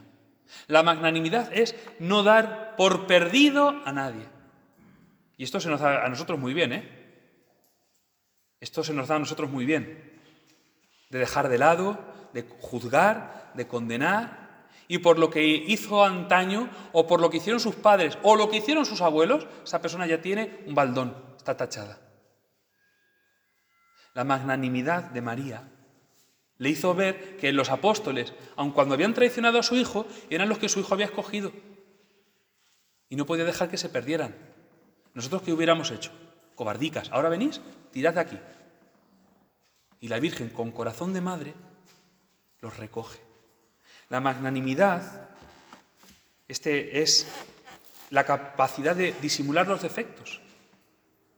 La 0.67 0.83
magnanimidad 0.83 1.51
es 1.53 1.75
no 1.99 2.23
dar 2.23 2.75
por 2.75 3.07
perdido 3.07 3.81
a 3.85 3.91
nadie. 3.91 4.27
Y 5.37 5.43
esto 5.43 5.59
se 5.59 5.69
nos 5.69 5.79
da 5.79 6.05
a 6.05 6.09
nosotros 6.09 6.39
muy 6.39 6.53
bien, 6.53 6.73
¿eh? 6.73 6.99
Esto 8.59 8.83
se 8.83 8.93
nos 8.93 9.07
da 9.07 9.15
a 9.15 9.19
nosotros 9.19 9.49
muy 9.49 9.65
bien. 9.65 10.19
De 11.09 11.19
dejar 11.19 11.49
de 11.49 11.57
lado, 11.57 11.97
de 12.33 12.43
juzgar, 12.59 13.51
de 13.53 13.67
condenar. 13.67 14.67
Y 14.87 14.97
por 14.97 15.17
lo 15.17 15.29
que 15.29 15.45
hizo 15.45 16.03
antaño, 16.03 16.69
o 16.91 17.07
por 17.07 17.21
lo 17.21 17.29
que 17.29 17.37
hicieron 17.37 17.59
sus 17.59 17.75
padres, 17.75 18.17
o 18.23 18.35
lo 18.35 18.49
que 18.49 18.57
hicieron 18.57 18.85
sus 18.85 19.01
abuelos, 19.01 19.47
esa 19.63 19.81
persona 19.81 20.07
ya 20.07 20.21
tiene 20.21 20.63
un 20.65 20.75
baldón, 20.75 21.15
está 21.37 21.55
tachada. 21.55 21.99
La 24.13 24.23
magnanimidad 24.23 25.03
de 25.11 25.21
María 25.21 25.63
le 26.59 26.69
hizo 26.69 26.93
ver 26.93 27.37
que 27.37 27.51
los 27.51 27.69
apóstoles, 27.69 28.33
aun 28.55 28.71
cuando 28.71 28.93
habían 28.93 29.13
traicionado 29.13 29.59
a 29.59 29.63
su 29.63 29.75
hijo, 29.75 30.05
eran 30.29 30.49
los 30.49 30.59
que 30.59 30.69
su 30.69 30.79
hijo 30.79 30.93
había 30.93 31.07
escogido. 31.07 31.51
Y 33.09 33.15
no 33.15 33.25
podía 33.25 33.45
dejar 33.45 33.69
que 33.69 33.77
se 33.77 33.89
perdieran. 33.89 34.35
¿Nosotros 35.13 35.41
qué 35.41 35.53
hubiéramos 35.53 35.89
hecho? 35.89 36.11
Cobardicas. 36.55 37.09
Ahora 37.11 37.29
venís, 37.29 37.61
tirad 37.91 38.13
de 38.13 38.19
aquí. 38.19 38.37
Y 40.01 40.09
la 40.09 40.19
Virgen, 40.19 40.49
con 40.49 40.71
corazón 40.71 41.13
de 41.13 41.21
madre, 41.21 41.53
los 42.61 42.77
recoge. 42.77 43.19
La 44.09 44.19
magnanimidad 44.19 45.29
este 46.49 47.01
es 47.01 47.27
la 48.09 48.25
capacidad 48.25 48.95
de 48.95 49.13
disimular 49.21 49.67
los 49.67 49.81
defectos 49.81 50.41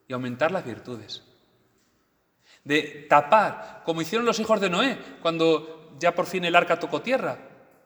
y 0.07 0.13
aumentar 0.13 0.51
las 0.51 0.65
virtudes 0.65 1.23
de 2.63 3.07
tapar, 3.09 3.81
como 3.85 4.01
hicieron 4.01 4.25
los 4.25 4.39
hijos 4.39 4.61
de 4.61 4.69
Noé, 4.69 4.97
cuando 5.21 5.91
ya 5.99 6.13
por 6.13 6.25
fin 6.25 6.45
el 6.45 6.55
arca 6.55 6.79
tocó 6.79 7.01
tierra, 7.01 7.37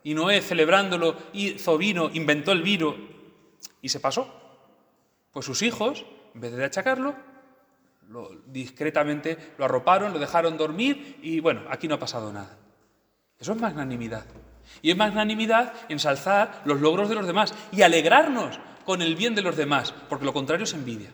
y 0.04 0.14
Noé 0.14 0.42
celebrándolo 0.42 1.16
hizo 1.34 1.78
vino, 1.78 2.10
inventó 2.14 2.52
el 2.52 2.62
vino 2.62 2.96
y 3.82 3.90
se 3.90 4.00
pasó. 4.00 4.42
Pues 5.32 5.46
sus 5.46 5.64
hijos, 5.64 6.06
en 6.34 6.42
vez 6.42 6.56
de 6.56 6.64
achacarlo, 6.64 7.16
discretamente 8.46 9.54
lo 9.58 9.66
arroparon, 9.66 10.14
lo 10.14 10.20
dejaron 10.20 10.58
dormir 10.58 11.18
y 11.22 11.40
bueno, 11.40 11.64
aquí 11.70 11.88
no 11.88 11.96
ha 11.96 12.00
pasado 12.00 12.32
nada. 12.32 12.56
Eso 13.40 13.54
es 13.54 13.60
magnanimidad. 13.60 14.26
Y 14.82 14.92
es 14.92 14.98
magnanimidad 14.98 15.74
ensalzar 15.90 16.62
los 16.66 16.82
logros 16.82 17.10
de 17.10 17.16
los 17.16 17.28
demás 17.28 17.54
y 17.72 17.82
alegrarnos 17.82 18.60
con 18.86 19.02
el 19.02 19.16
bien 19.16 19.34
de 19.36 19.42
los 19.42 19.56
demás, 19.56 19.94
porque 20.08 20.26
lo 20.26 20.34
contrario 20.34 20.66
es 20.66 20.74
envidia. 20.74 21.12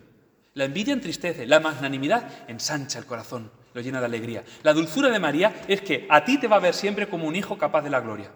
La 0.54 0.66
envidia 0.66 0.94
entristece, 0.94 1.46
la 1.46 1.62
magnanimidad 1.62 2.50
ensancha 2.50 3.00
el 3.00 3.06
corazón, 3.06 3.52
lo 3.74 3.82
llena 3.82 4.00
de 4.00 4.08
alegría. 4.08 4.44
La 4.64 4.74
dulzura 4.74 5.10
de 5.10 5.20
María 5.20 5.64
es 5.68 5.82
que 5.82 6.06
a 6.10 6.26
ti 6.26 6.38
te 6.38 6.48
va 6.48 6.58
a 6.58 6.60
ver 6.60 6.74
siempre 6.74 7.08
como 7.08 7.28
un 7.28 7.36
hijo 7.36 7.58
capaz 7.58 7.82
de 7.84 7.90
la 7.90 8.02
gloria. 8.02 8.32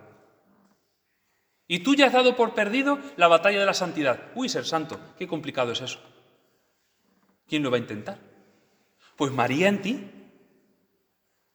Y 1.67 1.79
tú 1.79 1.93
ya 1.95 2.07
has 2.07 2.13
dado 2.13 2.37
por 2.37 2.53
perdido 2.53 2.99
la 3.17 3.27
batalla 3.27 3.59
de 3.59 3.65
la 3.65 3.73
santidad. 3.73 4.31
Uy, 4.33 4.47
ser 4.47 4.65
santo, 4.65 4.99
qué 5.17 5.27
complicado 5.27 5.73
es 5.73 5.81
eso. 5.81 5.99
¿Quién 7.47 7.63
lo 7.63 7.71
va 7.71 7.77
a 7.77 7.81
intentar? 7.81 8.17
Pues 9.17 9.31
María 9.31 9.67
en 9.67 9.81
ti. 9.81 10.11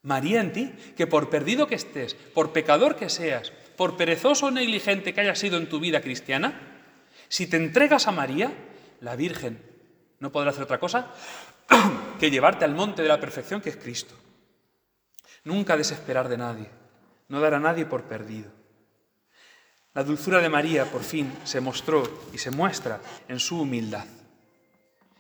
María 0.03 0.41
en 0.41 0.53
ti, 0.53 0.73
que 0.97 1.07
por 1.07 1.31
perdido 1.31 1.67
que 1.67 1.75
estés, 1.75 2.15
por 2.15 2.53
pecador 2.53 2.97
que 2.97 3.09
seas, 3.09 3.53
por 3.77 3.97
perezoso 3.97 4.47
o 4.47 4.51
negligente 4.51 5.15
que 5.15 5.21
hayas 5.21 5.39
sido 5.39 5.57
en 5.59 5.69
tu 5.69 5.79
vida 5.79 6.01
cristiana, 6.01 6.85
si 7.29 7.47
te 7.47 7.57
entregas 7.57 8.09
a 8.09 8.13
María, 8.13 8.53
la 9.01 9.15
Virgen 9.15 9.70
no 10.21 10.31
podrá 10.31 10.51
hacer 10.51 10.63
otra 10.63 10.79
cosa 10.79 11.09
que 12.21 12.31
llevarte 12.31 12.65
al 12.65 12.75
monte 12.75 13.03
de 13.03 13.09
la 13.09 13.21
perfección 13.21 13.61
que 13.61 13.71
es 13.71 13.77
Cristo. 13.77 14.15
Nunca 15.45 15.77
desesperar 15.77 16.29
de 16.29 16.37
nadie, 16.37 16.71
no 17.29 17.41
dar 17.41 17.55
a 17.55 17.61
nadie 17.61 17.87
por 17.87 18.05
perdido. 18.05 18.51
La 19.95 20.05
dulzura 20.05 20.39
de 20.39 20.49
María 20.49 20.85
por 20.85 21.03
fin 21.03 21.33
se 21.45 21.61
mostró 21.61 22.05
y 22.33 22.39
se 22.39 22.51
muestra 22.51 23.01
en 23.27 23.41
su 23.41 23.63
humildad, 23.63 24.05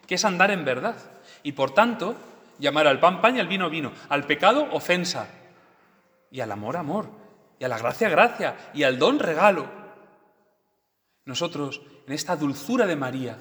que 0.07 0.15
es 0.15 0.25
andar 0.25 0.51
en 0.51 0.65
verdad 0.65 0.97
y 1.43 1.53
por 1.53 1.73
tanto 1.73 2.15
llamar 2.59 2.87
al 2.87 3.01
pan 3.01 3.21
pan 3.21 3.37
y 3.37 3.41
al 3.41 3.49
vino 3.49 3.71
vino, 3.71 3.93
al 4.09 4.25
pecado 4.27 4.69
ofensa 4.73 5.27
y 6.31 6.41
al 6.41 6.53
amor 6.53 6.77
amor 6.77 7.09
y 7.59 7.65
a 7.65 7.69
la 7.69 7.79
gracia 7.79 8.09
gracia 8.09 8.71
y 8.75 8.83
al 8.83 8.99
don 8.99 9.19
regalo. 9.19 9.67
Nosotros 11.25 11.81
en 12.07 12.13
esta 12.13 12.37
dulzura 12.37 12.87
de 12.87 12.97
María 12.97 13.39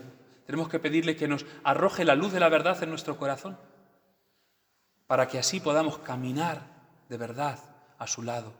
tenemos 0.49 0.67
que 0.67 0.79
pedirle 0.79 1.15
que 1.15 1.27
nos 1.27 1.45
arroje 1.63 2.03
la 2.03 2.15
luz 2.15 2.33
de 2.33 2.39
la 2.39 2.49
verdad 2.49 2.81
en 2.81 2.89
nuestro 2.89 3.17
corazón, 3.17 3.59
para 5.05 5.27
que 5.27 5.37
así 5.37 5.59
podamos 5.59 5.99
caminar 5.99 6.65
de 7.07 7.17
verdad 7.17 7.59
a 7.99 8.07
su 8.07 8.23
lado 8.23 8.55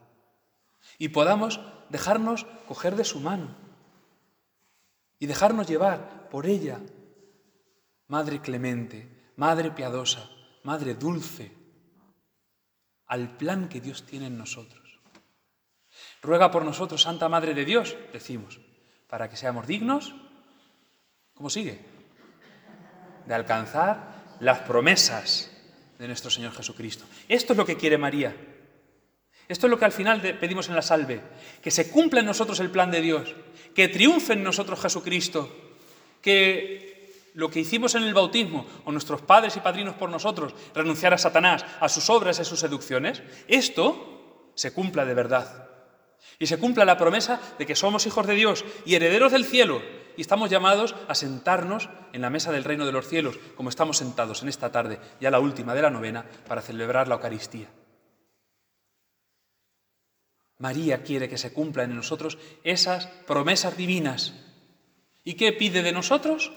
y 1.00 1.10
podamos 1.10 1.60
dejarnos 1.90 2.46
coger 2.68 2.96
de 2.96 3.06
su 3.06 3.20
mano 3.20 3.56
y 5.18 5.26
dejarnos 5.26 5.66
llevar 5.66 6.30
por 6.30 6.46
ella, 6.46 6.80
Madre 8.06 8.40
clemente, 8.40 9.32
Madre 9.36 9.72
piadosa, 9.72 10.30
Madre 10.62 10.94
dulce, 10.94 11.58
al 13.08 13.36
plan 13.36 13.68
que 13.68 13.82
Dios 13.82 14.06
tiene 14.06 14.28
en 14.28 14.38
nosotros. 14.38 15.00
Ruega 16.22 16.52
por 16.52 16.64
nosotros, 16.64 17.02
Santa 17.02 17.30
Madre 17.30 17.56
de 17.56 17.66
Dios, 17.66 17.98
decimos, 18.14 18.60
para 19.08 19.28
que 19.28 19.38
seamos 19.38 19.66
dignos, 19.66 20.14
¿cómo 21.40 21.50
sigue? 21.50 21.80
De 23.26 23.34
alcanzar 23.34 24.36
las 24.42 24.60
promesas 24.60 25.50
de 25.98 26.06
nuestro 26.06 26.30
Señor 26.30 26.52
Jesucristo. 26.52 27.06
Esto 27.30 27.54
es 27.54 27.58
lo 27.58 27.66
que 27.66 27.78
quiere 27.78 27.98
María. 27.98 28.36
Esto 29.48 29.66
es 29.66 29.72
lo 29.72 29.80
que 29.80 29.86
al 29.86 29.94
final 29.94 30.20
pedimos 30.38 30.68
en 30.68 30.76
la 30.76 30.82
salve, 30.82 31.22
que 31.62 31.72
se 31.72 31.90
cumpla 31.90 32.20
en 32.20 32.26
nosotros 32.26 32.60
el 32.60 32.70
plan 32.70 32.92
de 32.92 33.00
Dios, 33.00 33.34
que 33.74 33.88
triunfe 33.88 34.34
en 34.34 34.44
nosotros 34.44 34.82
Jesucristo, 34.82 35.50
que 36.22 37.32
lo 37.36 37.50
que 37.50 37.62
hicimos 37.62 37.96
en 37.96 38.04
el 38.04 38.14
bautismo, 38.14 38.66
o 38.84 38.92
nuestros 38.92 39.22
padres 39.22 39.56
y 39.56 39.62
padrinos 39.62 39.96
por 39.96 40.10
nosotros, 40.10 40.54
renunciar 40.76 41.14
a 41.14 41.18
Satanás, 41.18 41.64
a 41.80 41.88
sus 41.88 42.10
obras 42.10 42.38
y 42.38 42.42
a 42.42 42.46
sus 42.46 42.60
seducciones, 42.60 43.24
esto 43.48 44.52
se 44.56 44.74
cumpla 44.74 45.06
de 45.06 45.14
verdad. 45.14 45.70
Y 46.38 46.48
se 46.48 46.60
cumpla 46.60 46.84
la 46.84 46.98
promesa 46.98 47.40
de 47.58 47.66
que 47.66 47.78
somos 47.78 48.06
hijos 48.08 48.28
de 48.28 48.36
Dios 48.36 48.66
y 48.86 48.96
herederos 48.96 49.32
del 49.32 49.46
cielo 49.46 49.82
y 50.20 50.22
estamos 50.22 50.50
llamados 50.50 50.96
a 51.08 51.16
sentarnos 51.16 51.88
en 52.12 52.20
la 52.20 52.30
mesa 52.30 52.52
del 52.52 52.66
reino 52.66 52.86
de 52.86 52.92
los 52.92 53.08
cielos, 53.08 53.40
como 53.56 53.70
estamos 53.70 53.96
sentados 53.96 54.42
en 54.42 54.50
esta 54.50 54.70
tarde, 54.70 55.00
ya 55.22 55.32
la 55.32 55.40
última 55.40 55.74
de 55.74 55.82
la 55.82 55.90
novena, 55.90 56.26
para 56.46 56.62
celebrar 56.62 57.08
la 57.08 57.16
Eucaristía. 57.16 57.70
María 60.58 61.04
quiere 61.04 61.30
que 61.30 61.38
se 61.38 61.54
cumplan 61.54 61.92
en 61.92 61.96
nosotros 61.96 62.38
esas 62.66 63.08
promesas 63.28 63.78
divinas. 63.78 64.34
¿Y 65.24 65.36
qué 65.36 65.54
pide 65.54 65.84
de 65.84 65.94
nosotros? 65.94 66.52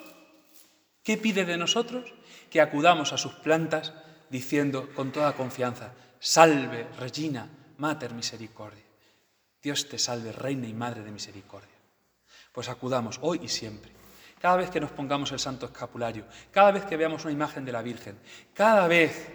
¿Qué 1.04 1.16
pide 1.16 1.44
de 1.44 1.56
nosotros? 1.56 2.12
Que 2.50 2.60
acudamos 2.60 3.12
a 3.12 3.16
sus 3.16 3.34
plantas 3.34 3.94
diciendo 4.28 4.88
con 4.96 5.12
toda 5.12 5.36
confianza, 5.36 5.94
salve, 6.18 6.88
Regina, 6.98 7.48
Mater 7.76 8.12
Misericordia. 8.12 8.82
Dios 9.62 9.88
te 9.88 10.00
salve, 10.00 10.32
Reina 10.32 10.66
y 10.66 10.74
Madre 10.74 11.04
de 11.04 11.12
Misericordia. 11.12 11.71
Pues 12.52 12.68
acudamos 12.68 13.18
hoy 13.22 13.40
y 13.42 13.48
siempre. 13.48 13.90
Cada 14.40 14.56
vez 14.56 14.70
que 14.70 14.80
nos 14.80 14.90
pongamos 14.90 15.32
el 15.32 15.38
santo 15.38 15.66
escapulario, 15.66 16.26
cada 16.50 16.72
vez 16.72 16.84
que 16.84 16.96
veamos 16.96 17.24
una 17.24 17.32
imagen 17.32 17.64
de 17.64 17.72
la 17.72 17.80
Virgen, 17.80 18.18
cada 18.52 18.86
vez, 18.88 19.28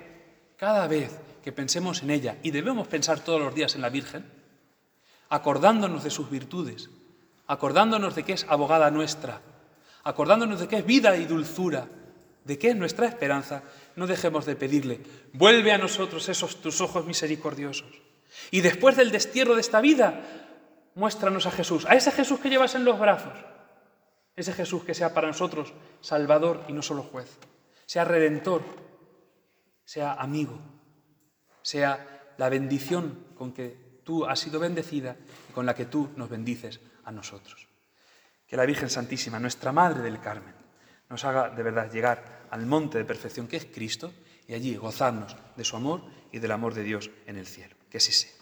cada 0.57 0.87
vez 0.87 1.17
que 1.43 1.51
pensemos 1.51 2.03
en 2.03 2.11
ella, 2.11 2.37
y 2.43 2.51
debemos 2.51 2.87
pensar 2.87 3.21
todos 3.21 3.39
los 3.39 3.55
días 3.55 3.75
en 3.75 3.81
la 3.81 3.89
Virgen, 3.89 4.29
acordándonos 5.29 6.03
de 6.03 6.09
sus 6.09 6.29
virtudes, 6.29 6.89
acordándonos 7.47 8.15
de 8.15 8.23
que 8.23 8.33
es 8.33 8.45
abogada 8.49 8.91
nuestra, 8.91 9.41
acordándonos 10.03 10.59
de 10.59 10.67
que 10.67 10.77
es 10.77 10.85
vida 10.85 11.15
y 11.15 11.25
dulzura, 11.25 11.87
de 12.43 12.57
que 12.57 12.69
es 12.69 12.75
nuestra 12.75 13.07
esperanza, 13.07 13.63
no 13.95 14.07
dejemos 14.07 14.45
de 14.45 14.55
pedirle, 14.55 14.99
vuelve 15.33 15.71
a 15.71 15.77
nosotros 15.77 16.27
esos 16.29 16.61
tus 16.61 16.81
ojos 16.81 17.05
misericordiosos. 17.05 17.89
Y 18.51 18.61
después 18.61 18.95
del 18.95 19.11
destierro 19.11 19.55
de 19.55 19.61
esta 19.61 19.81
vida, 19.81 20.46
muéstranos 20.97 21.45
a 21.45 21.51
Jesús, 21.51 21.85
a 21.85 21.93
ese 21.93 22.11
Jesús 22.11 22.39
que 22.39 22.49
llevas 22.49 22.73
en 22.73 22.83
los 22.83 22.99
brazos, 22.99 23.33
ese 24.35 24.51
Jesús 24.51 24.83
que 24.83 24.95
sea 24.95 25.13
para 25.13 25.27
nosotros 25.27 25.73
Salvador 26.01 26.63
y 26.67 26.73
no 26.73 26.81
solo 26.81 27.03
juez, 27.03 27.37
sea 27.85 28.03
redentor, 28.03 28.63
sea 29.85 30.13
amigo, 30.13 30.59
sea 31.61 32.33
la 32.37 32.49
bendición 32.49 33.27
con 33.35 33.53
que 33.53 34.01
tú 34.03 34.25
has 34.25 34.39
sido 34.39 34.59
bendecida 34.59 35.15
y 35.49 35.53
con 35.53 35.67
la 35.67 35.75
que 35.75 35.85
tú 35.85 36.09
nos 36.15 36.29
bendices 36.29 36.79
a 37.03 37.11
nosotros. 37.11 37.67
Que 38.47 38.57
la 38.57 38.65
Virgen 38.65 38.89
Santísima, 38.89 39.39
nuestra 39.39 39.71
Madre 39.71 40.01
del 40.01 40.19
Carmen, 40.19 40.55
nos 41.09 41.23
haga 41.25 41.49
de 41.49 41.63
verdad 41.63 41.91
llegar 41.91 42.47
al 42.49 42.65
monte 42.65 42.97
de 42.97 43.05
perfección 43.05 43.47
que 43.47 43.57
es 43.57 43.65
Cristo 43.65 44.11
y 44.47 44.55
allí 44.55 44.75
gozarnos 44.75 45.35
de 45.55 45.63
su 45.63 45.75
amor 45.75 46.01
y 46.31 46.39
del 46.39 46.51
amor 46.51 46.73
de 46.73 46.83
Dios 46.83 47.11
en 47.27 47.37
el 47.37 47.45
cielo. 47.45 47.75
Que 47.89 47.97
así 47.97 48.11
sea. 48.11 48.36